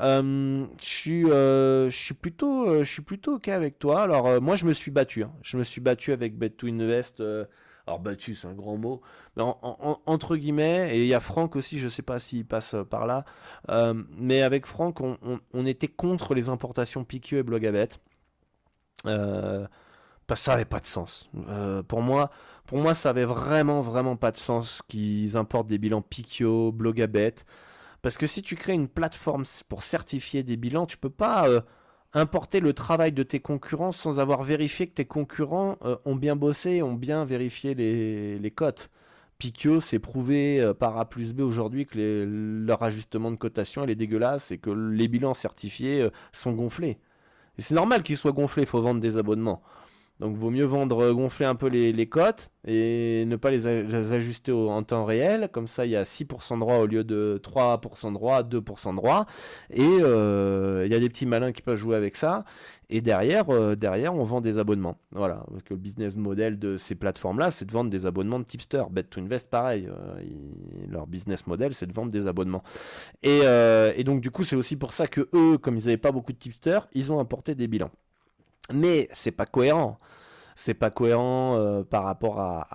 [0.00, 4.02] Euh, je suis, euh, je suis plutôt, euh, je suis plutôt ok avec toi.
[4.02, 5.22] Alors moi, je me suis battu.
[5.24, 5.32] Hein.
[5.42, 7.22] Je me suis battu avec Bet2Invest.
[7.86, 9.02] alors battu, c'est un grand mot,
[9.36, 10.96] entre guillemets.
[10.96, 11.78] Et il y a Franck aussi.
[11.78, 13.24] Je sais pas s'il passe par là,
[14.18, 17.90] mais avec Franck, on, était contre les importations Pikio et Blogabet.
[19.04, 21.30] ça avait pas de sens.
[21.88, 22.30] pour moi,
[22.66, 27.34] pour moi, ça avait vraiment, vraiment pas de sens qu'ils importent des bilans Pikio, Blogabet.
[28.02, 31.60] Parce que si tu crées une plateforme pour certifier des bilans, tu peux pas euh,
[32.14, 36.36] importer le travail de tes concurrents sans avoir vérifié que tes concurrents euh, ont bien
[36.36, 38.90] bossé, ont bien vérifié les, cotes.
[39.38, 43.94] Pikio s'est prouvé euh, par A plus B aujourd'hui que leur ajustement de cotation est
[43.94, 46.98] dégueulasse et que les bilans certifiés sont gonflés.
[47.58, 49.62] Et c'est normal qu'ils soient gonflés, il faut vendre des abonnements.
[50.20, 53.66] Donc vaut mieux vendre, euh, gonfler un peu les, cotes et ne pas les,
[54.12, 55.48] ajuster en temps réel.
[55.50, 58.90] Comme ça, il y a 6% de droit au lieu de 3% de droit, 2%
[58.90, 59.24] de droit.
[59.70, 62.44] Et euh, il y a des petits malins qui peuvent jouer avec ça.
[62.90, 64.98] Et derrière, euh, derrière, on vend des abonnements.
[65.12, 68.44] Voilà, parce que le business model de ces plateformes-là, c'est de vendre des abonnements de
[68.44, 68.82] tipster.
[68.90, 69.88] Bet to Invest, pareil.
[70.86, 72.62] leur business model, c'est de vendre des abonnements.
[73.22, 73.40] Et,
[73.96, 76.32] et donc du coup, c'est aussi pour ça que eux, comme ils n'avaient pas beaucoup
[76.32, 77.90] de tipsters, ils ont importé des bilans.
[78.72, 79.98] Mais c'est pas cohérent.
[80.56, 82.66] C'est pas cohérent euh, par rapport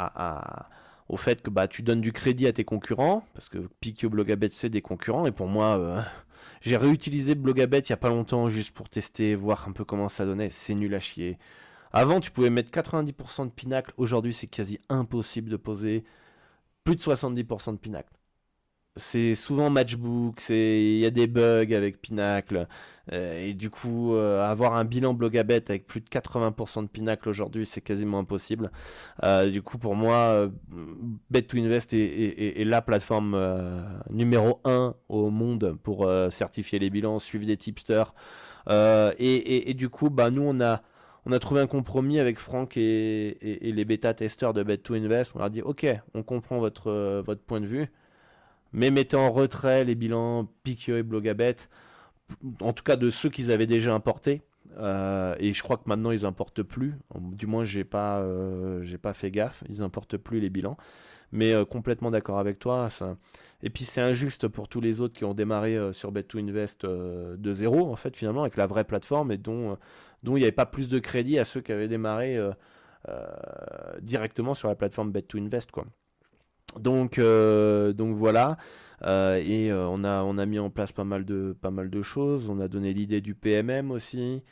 [1.08, 4.50] au fait que bah, tu donnes du crédit à tes concurrents, parce que Pikio Blogabet
[4.50, 6.02] c'est des concurrents, et pour moi, euh,
[6.62, 10.10] j'ai réutilisé Blogabet il y a pas longtemps juste pour tester, voir un peu comment
[10.10, 11.38] ça donnait, c'est nul à chier.
[11.93, 16.04] Avant, tu pouvais mettre 90% de pinacle, aujourd'hui c'est quasi impossible de poser
[16.84, 18.10] plus de 70% de pinacle
[18.98, 22.68] c'est souvent matchbook, il y a des bugs avec Pinacle
[23.12, 27.28] euh, et du coup euh, avoir un bilan blogabet avec plus de 80% de Pinacle
[27.28, 28.72] aujourd'hui c'est quasiment impossible.
[29.24, 30.50] Euh, du coup pour moi
[31.32, 33.38] Bet2Invest est, la plateforme
[34.10, 38.14] numéro 1 au monde pour certifier les bilans, suivre des tipsters
[38.70, 40.82] et, du coup bah nous on a
[41.26, 45.32] on a trouvé un compromis avec Franck et, les bêta testeurs de Bet2Invest.
[45.36, 47.89] On leur a dit ok on comprend votre votre point de vue
[48.76, 51.55] mais mettez en retrait les bilans Pikio et Blogabet,
[52.59, 54.41] en tout cas de ceux qu'ils avaient déjà importés.
[54.78, 56.95] Euh, et je crois que maintenant ils importent plus.
[57.17, 59.63] Du moins j'ai pas euh, pas fait gaffe.
[59.69, 60.76] Ils importent plus les bilans.
[61.32, 62.89] Mais euh, complètement d'accord avec toi.
[63.63, 67.89] Et puis c'est injuste pour tous les autres qui ont démarré sur Bet2Invest de zéro
[67.89, 69.78] en fait finalement avec la vraie plateforme et dont
[70.26, 72.38] il n'y avait pas plus de crédit à ceux qui avaient démarré
[74.01, 75.86] directement sur la plateforme Bet2Invest quoi.
[76.80, 78.57] Donc, euh, donc voilà.
[79.03, 82.49] Euh, et euh, on, a, mis en place pas mal de, choses.
[82.49, 84.43] On a donné l'idée du PMM aussi,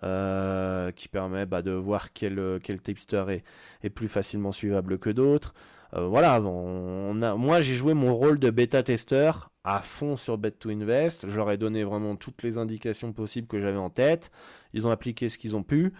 [0.00, 3.44] qui permet bah, de voir quel, quel tipster est,
[3.82, 5.54] est plus facilement suivable que d'autres.
[5.92, 11.28] voilà, moi j'ai joué mon rôle de bêta testeur à fond sur Bet2Invest.
[11.28, 14.30] Je leur ai donné vraiment toutes les indications possibles que j'avais en tête.
[14.72, 15.92] Ils ont appliqué ce qu'ils ont pu.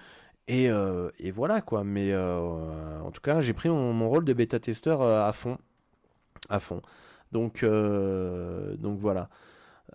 [0.48, 0.68] Et,
[1.30, 1.84] voilà quoi.
[1.84, 5.58] Mais en tout cas, j'ai pris mon, mon, rôle de bêta testeur à fond
[6.48, 6.82] à fond.
[7.32, 9.28] Donc, euh, voilà.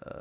[0.06, 0.12] Euh,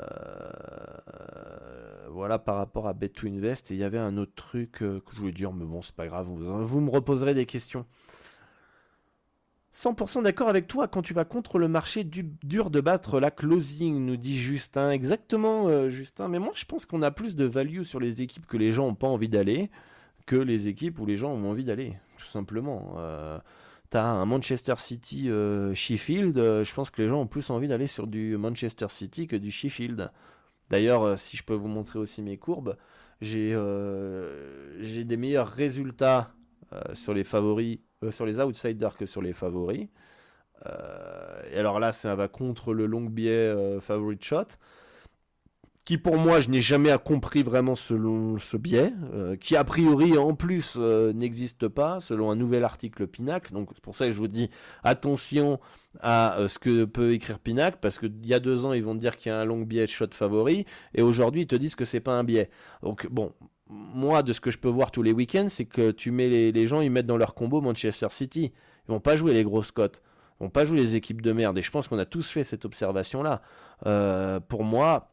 [2.11, 3.72] voilà par rapport à Bet2Invest.
[3.72, 5.95] Et il y avait un autre truc euh, que je voulais dire, mais bon, c'est
[5.95, 7.85] pas grave, vous, vous me reposerez des questions.
[9.74, 13.31] 100% d'accord avec toi quand tu vas contre le marché du, dur de battre la
[13.31, 14.91] closing, nous dit Justin.
[14.91, 16.29] Exactement, Justin.
[16.29, 18.87] Mais moi, je pense qu'on a plus de value sur les équipes que les gens
[18.87, 19.70] n'ont pas envie d'aller
[20.24, 22.97] que les équipes où les gens ont envie d'aller, tout simplement.
[23.91, 27.68] T'as un Manchester City euh, Sheffield, euh, je pense que les gens ont plus envie
[27.68, 30.11] d'aller sur du Manchester City que du Sheffield.
[30.70, 32.76] D'ailleurs, euh, si je peux vous montrer aussi mes courbes,
[33.20, 36.32] j'ai des meilleurs résultats
[36.95, 37.78] sur les favoris,
[38.11, 39.89] sur les outsiders que sur les favoris.
[40.66, 44.49] et alors là, ça va contre le long biais favorite shot
[45.87, 50.18] qui pour moi je n'ai jamais compris vraiment selon ce biais, euh, qui a priori
[50.18, 53.53] en plus euh, n'existe pas selon un nouvel article Pinacle.
[53.53, 54.51] Donc c'est pour ça que je vous dis
[54.82, 55.61] attention
[56.01, 58.97] à euh, ce que peut écrire Pinacle, parce qu'il y a deux ans ils vont
[58.97, 61.76] dire qu'il y a un long biais de shot favori, et aujourd'hui ils te disent
[61.76, 62.51] que c'est pas un biais.
[62.82, 63.32] Donc bon,
[63.70, 66.51] moi de ce que je peux voir tous les week-ends, c'est que tu mets les,
[66.51, 68.53] les, gens, ils mettent dans leur combo Manchester City.
[68.89, 70.03] Ils vont pas jouer les grosses cotes.
[70.41, 71.57] Ils vont pas jouer les équipes de merde.
[71.59, 73.41] Et je pense qu'on a tous fait cette observation-là.
[74.49, 75.12] pour moi,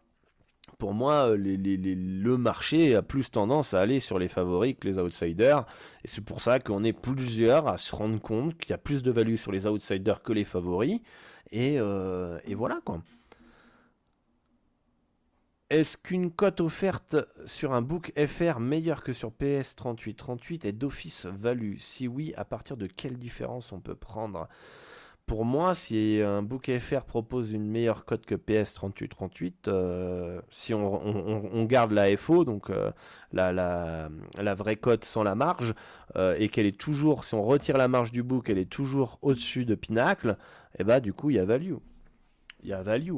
[0.78, 4.98] pour moi, euh, le marché a plus tendance à aller sur les favoris que les
[4.98, 5.66] outsiders.
[6.04, 9.04] Et c'est pour ça qu'on est plusieurs à se rendre compte qu'il y a plus
[9.04, 11.00] de value sur les outsiders que les favoris.
[11.52, 13.02] Et, euh, voilà quoi.
[15.70, 21.26] Est-ce qu'une cote offerte sur un book FR meilleure que sur PS 3838 est d'office
[21.26, 21.78] value?
[21.80, 24.48] Si oui, à partir de quelle différence on peut prendre?
[25.26, 30.74] Pour moi, si un book FR propose une meilleure cote que PS 3838, euh, si
[30.74, 32.92] on, garde la FO, donc euh,
[33.32, 34.10] la,
[34.54, 35.74] vraie cote sans la marge,
[36.18, 39.18] euh, et qu'elle est toujours, si on retire la marge du book, elle est toujours
[39.22, 40.38] au-dessus de Pinacle,
[40.74, 41.76] et eh bah du coup il y a value.
[42.64, 43.18] Il y a value.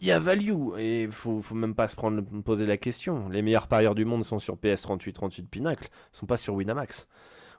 [0.00, 0.78] Il y a value.
[0.78, 3.28] Et il faut, faut même pas se prendre, poser la question.
[3.28, 7.06] Les meilleurs parieurs du monde sont sur PS 3838 Pinacle, sont pas sur Winamax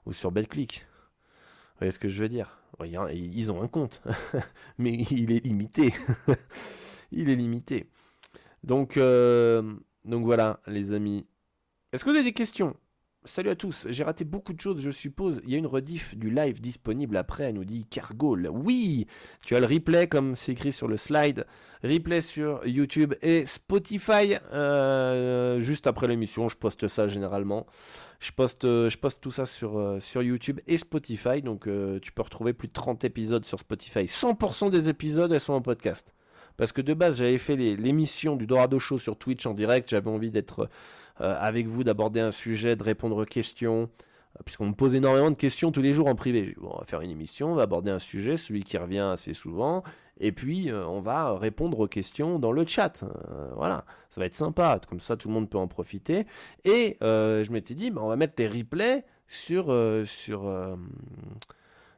[0.05, 0.85] ou sur BetClick.
[1.75, 2.57] Vous voyez ce que je veux dire?
[2.85, 4.01] Ils ont un compte,
[4.77, 5.93] mais il est limité.
[7.11, 7.89] il est limité.
[8.63, 11.25] Donc, euh, donc voilà, les amis.
[11.91, 12.77] Est-ce que vous avez des questions?
[13.27, 15.41] Salut à tous, j'ai raté beaucoup de choses, je suppose.
[15.45, 18.37] Il y a une rediff du live disponible après, elle nous dit Cargo.
[18.51, 19.07] Oui,
[19.43, 21.47] tu as le replay comme c'est écrit sur le slide.
[21.83, 26.49] Replay sur YouTube et Spotify euh, juste après l'émission.
[26.49, 27.65] Je poste ça généralement.
[28.19, 31.41] Je poste, euh, je poste tout ça sur, euh, sur YouTube et Spotify.
[31.41, 31.67] Donc
[32.01, 34.05] tu peux retrouver plus de 30 épisodes sur Spotify.
[34.05, 36.13] 100% des épisodes, elles sont en podcast.
[36.57, 39.89] Parce que de base, j'avais fait l'émission du Dorado Show sur Twitch en direct.
[39.89, 40.69] J'avais envie d'être
[41.19, 43.89] avec vous, d'aborder un sujet, de répondre aux questions
[44.35, 46.55] euh, puisqu'on me pose énormément de questions tous les jours en privé.
[46.61, 49.83] on va faire une émission, on va aborder un sujet, celui qui revient assez souvent,
[50.19, 53.03] et puis euh, on va répondre aux questions dans le chat.
[53.55, 56.25] voilà, ça va être sympa, comme ça tout le monde peut en profiter.
[56.63, 59.65] Et je m'étais dit, bah, on va mettre les replays sur,
[60.05, 60.77] sur,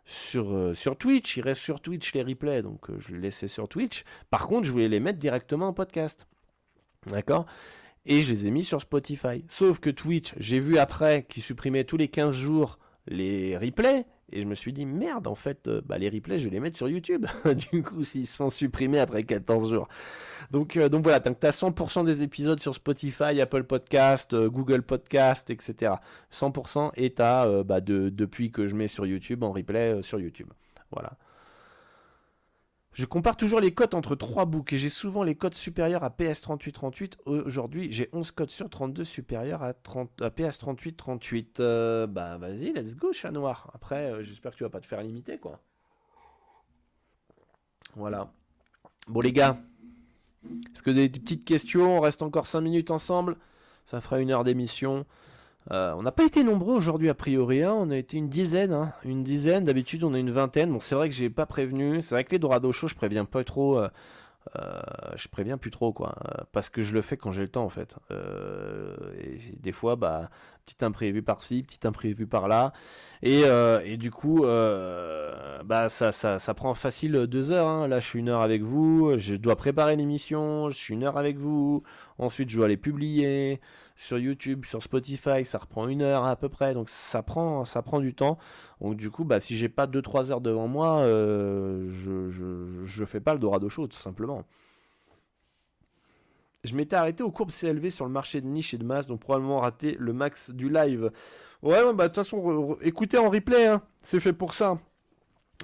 [0.05, 1.37] sur, sur Twitch.
[1.37, 4.03] Il reste sur Twitch les replays, donc je les laissais sur Twitch.
[4.29, 6.27] Par contre, je voulais les mettre directement en podcast.
[7.07, 7.45] D'accord?
[8.07, 9.43] Et je les ai mis sur Spotify.
[9.49, 14.05] Sauf que Twitch, j'ai vu après qu'ils supprimaient tous les 15 jours les replays.
[14.31, 16.59] Et je me suis dit, merde, en fait, euh, bah, les replays, je vais les
[16.59, 17.25] mettre sur YouTube.
[17.71, 19.87] du coup, s'ils sont supprimés après 14 jours.
[20.51, 24.81] Donc, euh, donc voilà, tu as 100% des épisodes sur Spotify, Apple Podcast, euh, Google
[24.81, 25.93] Podcast, etc.
[26.33, 30.47] 100% et tu as, bah, depuis que je mets sur YouTube, en replay sur YouTube.
[30.91, 31.13] Voilà.
[32.97, 36.09] Je compare toujours les cotes entre trois books et j'ai souvent les cotes supérieures à
[36.09, 37.17] PS3838.
[37.27, 41.59] Aujourd'hui, j'ai 11 cotes sur 32 supérieures à, PS3838.
[41.59, 43.69] Euh, bah vas-y, let's go, chat noir.
[43.75, 45.59] Après, euh, j'espère que tu vas pas te faire limiter, quoi.
[47.95, 48.31] Voilà.
[49.07, 49.59] Bon, les gars,
[50.73, 51.97] est-ce que des petites questions?
[51.97, 53.37] On reste encore 5 minutes ensemble.
[53.85, 55.05] Ça fera une heure d'émission.
[55.71, 57.73] Euh, on n'a pas été nombreux aujourd'hui a priori, hein.
[57.73, 58.93] on a été une dizaine, hein.
[59.03, 59.65] une dizaine.
[59.65, 60.71] D'habitude on a une vingtaine.
[60.71, 62.01] Bon, c'est vrai que j'ai pas prévenu.
[62.01, 63.77] C'est vrai que les Dorado Show, je préviens pas trop.
[63.79, 63.89] Euh,
[64.55, 64.79] euh,
[65.15, 66.15] je préviens plus trop quoi,
[66.53, 67.95] parce que je le fais quand j'ai le temps en fait.
[69.19, 70.29] et des fois, bah,
[70.67, 72.73] petit imprévu par-ci, petit imprévu par-là,
[73.23, 73.43] et,
[73.85, 77.67] et, du coup, bah ça, ça, ça, prend facile deux heures.
[77.67, 77.87] Hein.
[77.87, 81.17] Là, je suis une heure avec vous, je dois préparer l'émission, je suis une heure
[81.17, 81.81] avec vous.
[82.19, 83.59] Ensuite, je dois les publier
[83.97, 87.81] sur YouTube, sur Spotify, ça reprend une heure à peu près, donc ça prend, ça
[87.81, 88.37] prend du temps.
[88.79, 92.29] Donc du coup, bah, si j'ai pas 2-3 heures devant moi, euh, je,
[92.83, 94.45] je, fais pas le Dorado Show tout simplement.
[96.67, 99.19] Je m'étais arrêté aux courbes CLV sur le marché de niche et de masse, donc
[99.19, 101.11] probablement raté le max du live.
[101.63, 103.81] Ouais, bah de toute façon, écoutez en replay, hein.
[104.03, 104.77] c'est fait pour ça.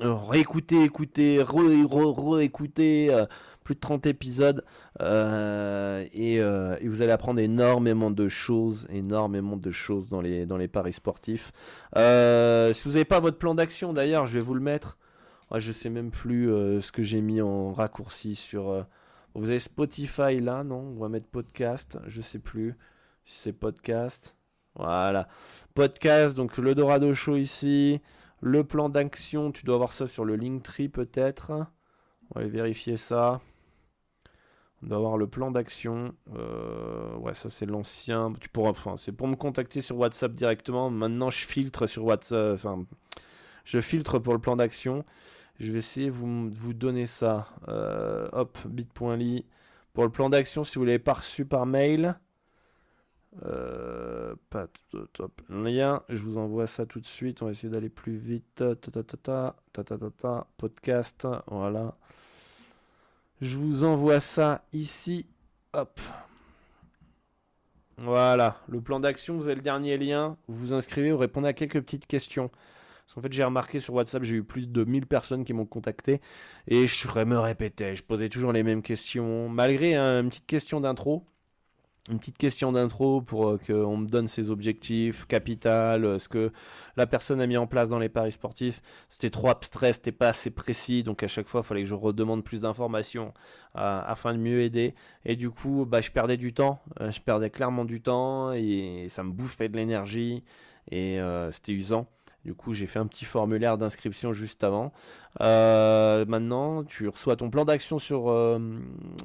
[0.02, 3.14] réécoutez, écoutez, re-écoutez.
[3.14, 3.28] Re,
[3.64, 4.64] plus de 30 épisodes
[5.02, 10.58] euh, euh, et, vous allez apprendre énormément de choses, énormément de choses dans les, dans
[10.58, 11.52] les paris sportifs.
[11.98, 14.98] Euh, si vous n'avez pas votre plan d'action d'ailleurs, je vais vous le mettre.
[15.52, 18.86] Je je sais même plus ce que j'ai mis en raccourci sur.
[19.36, 20.94] Vous avez Spotify là, non?
[20.96, 22.76] On va mettre podcast, je sais plus
[23.26, 24.36] si c'est podcast.
[24.76, 25.28] Voilà.
[25.74, 28.02] Podcast, donc le Dorado Show ici.
[28.42, 31.52] Le plan d'action, tu dois avoir ça sur le Linktree peut-être.
[31.52, 33.40] On va aller vérifier ça.
[34.82, 36.14] On doit avoir le plan d'action.
[36.36, 38.34] Euh, ouais, ça c'est l'ancien.
[38.42, 40.90] Tu pourras, enfin, c'est pour me contacter sur WhatsApp directement.
[40.90, 42.60] Maintenant, je filtre sur WhatsApp.
[43.64, 45.06] Je filtre pour le plan d'action.
[45.60, 47.48] Je vais essayer de vous, vous donner ça.
[47.68, 49.46] Euh, hop, bit.ly.
[49.94, 52.20] Pour le plan d'action, si vous l'avez pas reçu par mail,
[53.46, 54.68] euh, pas
[55.50, 56.02] lien.
[56.10, 57.42] Je vous envoie ça tout de suite.
[57.42, 58.56] On va essayer d'aller plus vite.
[58.56, 61.28] Ta ta ta ta ta ta podcast.
[61.48, 61.96] Voilà.
[63.42, 65.28] Je vous envoie ça ici.
[65.74, 66.00] Hop.
[67.98, 70.36] Voilà, le plan d'action, vous avez le dernier lien.
[70.48, 72.50] Vous vous inscrivez, vous répondez à quelques petites questions.
[73.06, 75.66] Parce qu'en fait, j'ai remarqué sur WhatsApp, j'ai eu plus de 1000 personnes qui m'ont
[75.66, 76.22] contacté.
[76.68, 79.50] Et je me répétais, je posais toujours les mêmes questions.
[79.50, 81.26] Malgré une petite question d'intro,
[82.10, 86.52] une petite question d'intro pour euh, qu'on me donne ses objectifs, capital, euh, ce que
[86.98, 88.82] la personne a mis en place dans les paris sportifs.
[89.08, 91.96] C'était trop abstrait, c'était pas assez précis, donc à chaque fois, il fallait que je
[91.96, 93.34] redemande plus d'informations
[93.78, 94.96] euh, afin de mieux aider.
[95.24, 99.24] Et du coup, bah, je perdais du temps, je perdais clairement du temps et ça
[99.24, 100.44] me bouffait de l'énergie
[100.92, 101.20] et
[101.52, 102.10] c'était usant.
[102.46, 104.92] Du coup, j'ai fait un petit formulaire d'inscription juste avant.
[105.40, 108.60] Euh, maintenant, tu reçois ton plan d'action sur, euh,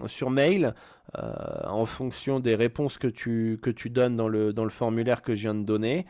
[0.07, 0.75] sur mail
[1.19, 1.33] euh,
[1.65, 5.35] en fonction des réponses que tu, que tu donnes dans le, dans le formulaire que
[5.35, 6.07] je viens de donner.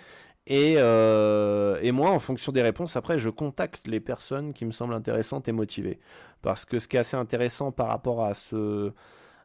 [0.46, 4.94] Et, et, moi, en fonction des réponses, après, je contacte les personnes qui me semblent
[4.94, 5.98] intéressantes et motivées.
[6.40, 8.92] Parce que ce qui est assez intéressant par rapport à ce,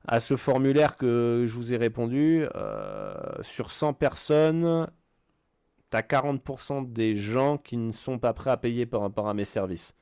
[0.07, 2.45] à ce formulaire que je vous ai répondu,
[3.41, 4.87] sur 100 personnes,
[6.01, 9.45] tu 40% des gens qui ne sont pas prêts à payer par rapport à mes
[9.45, 9.93] services.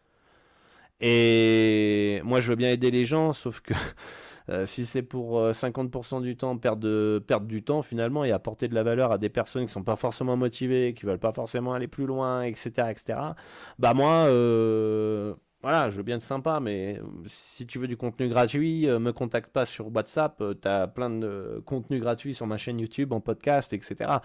[1.02, 3.74] Et moi, je veux bien aider les gens, sauf que
[4.66, 8.84] si c'est pour 50% du temps perdre, perdre du temps finalement et apporter de la
[8.84, 12.06] valeur à des personnes qui sont pas forcément motivées, qui veulent pas forcément aller plus
[12.06, 13.20] loin, etc., etc.
[13.80, 14.28] Bah moi
[15.64, 19.52] voilà, je veux bien être sympa, mais si tu veux du contenu gratuit, me contacte
[19.52, 20.42] pas sur WhatsApp.
[20.62, 24.22] tu as plein de contenu gratuit sur ma chaîne YouTube, en podcast, etc.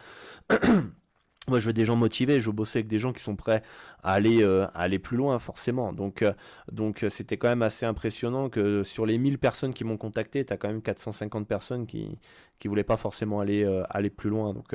[1.48, 3.62] Moi, je veux des gens motivés, je veux bosser avec des gens qui sont prêts
[4.02, 5.92] à aller, euh, aller plus loin, forcément.
[5.92, 6.32] Donc, euh,
[6.72, 10.44] donc euh, c'était quand même assez impressionnant que sur les 1000 personnes qui m'ont contacté,
[10.44, 12.18] tu as quand même 450 personnes qui
[12.64, 14.52] ne voulaient pas forcément aller, aller plus loin.
[14.52, 14.74] Donc,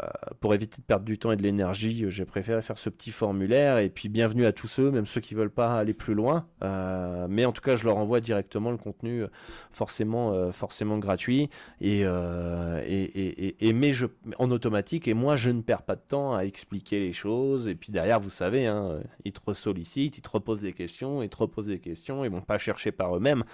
[0.00, 0.06] euh,
[0.40, 3.12] pour éviter de perdre du temps et de l'énergie, euh, j'ai préféré faire ce petit
[3.12, 3.78] formulaire.
[3.78, 6.46] Et puis bienvenue à tous ceux, même ceux qui veulent pas aller plus loin.
[6.62, 9.24] Euh, mais en tout cas, je leur envoie directement le contenu
[9.70, 11.48] forcément, forcément gratuit
[11.80, 14.06] et, et, et, mais je,
[14.38, 15.06] en automatique.
[15.06, 17.68] Et moi, je ne perds pas de temps à expliquer les choses.
[17.68, 21.28] Et puis derrière, vous savez, hein, ils te sollicitent, ils te reposent des questions, ils
[21.28, 23.44] te reposent des questions, ils vont pas chercher par eux-mêmes.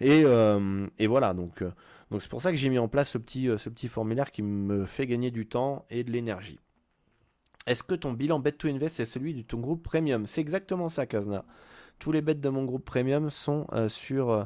[0.00, 0.24] Et,
[0.98, 1.64] et voilà, donc
[2.10, 4.30] donc c'est pour ça que j'ai mis en place ce petit, euh, ce petit formulaire
[4.30, 6.58] qui me fait gagner du temps et de l'énergie.
[7.66, 10.26] Est-ce que ton bilan Bet to Invest est celui de ton groupe premium?
[10.26, 11.44] C'est exactement ça, Kazna.
[11.98, 14.44] Tous les bêtes de mon groupe premium sont euh, sur, euh,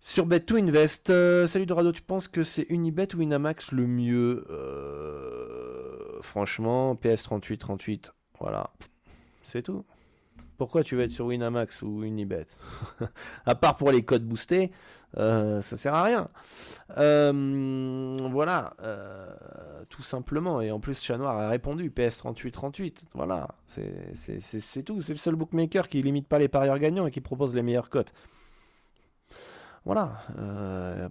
[0.00, 1.08] sur Bet to Invest.
[1.46, 4.46] salut Dorado, tu penses que c'est Unibet ou Winamax le mieux?
[6.22, 8.70] Franchement, PS3838, voilà.
[9.42, 9.84] C'est tout.
[10.56, 12.46] Pourquoi tu veux être sur Winamax ou Unibet?
[13.46, 14.70] À part pour les codes boostés,
[15.18, 16.28] euh, ça sert à rien.
[16.98, 19.32] Euh, voilà, euh,
[19.88, 20.60] tout simplement.
[20.60, 23.04] Et en plus, Chat Noir a répondu PS3838.
[23.14, 25.00] Voilà, c'est tout.
[25.00, 27.90] C'est le seul bookmaker qui limite pas les parieurs gagnants et qui propose les meilleures
[27.90, 28.12] cotes.
[29.84, 30.12] Voilà.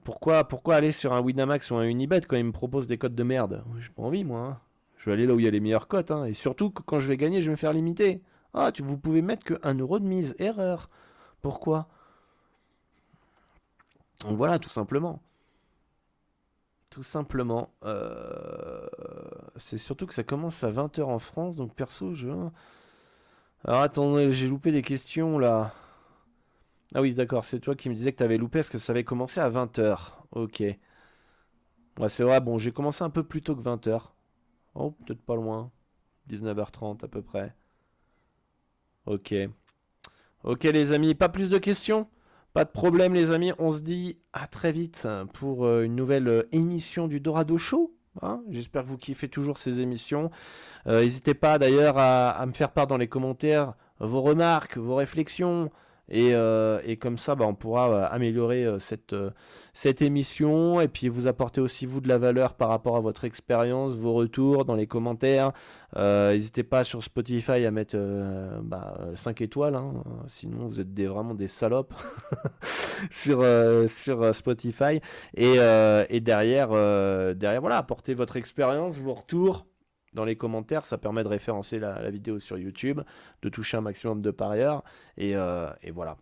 [0.03, 0.45] pourquoi,
[0.75, 3.63] aller sur un Winamax ou un Unibet quand il me propose des cotes de merde?
[3.79, 4.39] J'ai pas envie, moi.
[4.39, 4.59] Hein.
[4.97, 6.11] Je vais aller là où il y a les meilleures cotes.
[6.11, 6.25] Hein.
[6.25, 8.21] Et surtout quand je vais gagner, je vais me faire limiter.
[8.53, 10.35] Ah, tu, vous pouvez mettre que 1 euro de mise.
[10.39, 10.89] Erreur.
[11.41, 11.87] Pourquoi?
[14.21, 15.21] Donc voilà, tout simplement.
[16.89, 17.73] Tout simplement.
[17.83, 18.87] Euh,
[19.57, 22.29] c'est surtout que ça commence à 20h en France, donc perso, je...
[23.65, 25.73] Alors attendez, j'ai loupé des questions là.
[26.95, 28.91] Ah oui, d'accord, c'est toi qui me disais que tu avais loupé parce que ça
[28.93, 30.13] avait commencé à 20h.
[30.31, 30.63] Ok.
[31.99, 34.13] Ouais, c'est vrai, bon, j'ai commencé un peu plus tôt que 20h.
[34.75, 35.71] Oh, peut-être pas loin.
[36.27, 37.55] 19h30 à peu près.
[39.05, 39.33] Ok.
[40.43, 42.07] Ok les amis, pas plus de questions?
[42.53, 46.27] Pas de problème les amis, on se dit à très vite pour euh, une nouvelle
[46.27, 47.95] euh, émission du Dorado Show.
[48.21, 48.43] Hein.
[48.49, 50.29] J'espère que vous kiffez toujours ces émissions.
[50.85, 55.71] Euh, n'hésitez pas d'ailleurs à, me faire part dans les commentaires vos remarques, vos réflexions,
[56.11, 59.15] euh, et, comme ça, bah, on pourra euh, améliorer euh, cette,
[59.73, 63.23] cette émission et puis vous apporter aussi vous de la valeur par rapport à votre
[63.23, 65.51] expérience, vos retours dans les commentaires.
[65.95, 67.97] N'hésitez pas sur Spotify à mettre
[68.61, 69.93] bah, 5 étoiles, hein.
[70.27, 71.93] sinon vous êtes vraiment des salopes
[73.11, 73.45] sur,
[73.87, 74.99] sur Spotify.
[75.35, 75.55] Et,
[76.09, 76.69] et derrière,
[77.35, 79.65] derrière, voilà, apportez votre expérience, vos retours
[80.13, 83.01] dans les commentaires, ça permet de référencer la, vidéo sur YouTube,
[83.41, 84.83] de toucher un maximum de parieurs,
[85.17, 86.17] et, euh, et, voilà,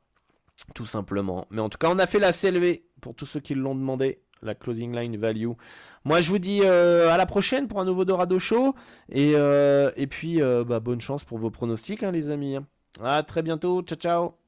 [0.73, 1.47] tout simplement.
[1.49, 4.21] Mais en tout cas, on a fait la CLV pour tous ceux qui l'ont demandé,
[4.41, 5.51] la closing line value.
[6.03, 8.73] Moi, je vous dis euh, à la prochaine pour un nouveau Dorado Show,
[9.09, 12.57] et, euh, puis bah, bonne chance pour vos pronostics, hein, les amis.
[13.01, 14.40] À très bientôt, ciao ciao